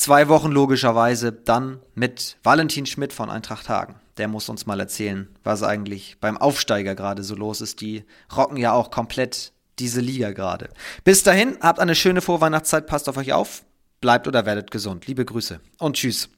[0.00, 5.28] zwei Wochen logischerweise dann mit Valentin Schmidt von Eintracht Hagen der muss uns mal erzählen,
[5.44, 7.80] was eigentlich beim Aufsteiger gerade so los ist.
[7.80, 8.04] Die
[8.36, 10.68] rocken ja auch komplett diese Liga gerade.
[11.04, 13.64] Bis dahin, habt eine schöne Vorweihnachtszeit, passt auf euch auf,
[14.02, 15.06] bleibt oder werdet gesund.
[15.06, 16.28] Liebe Grüße und tschüss.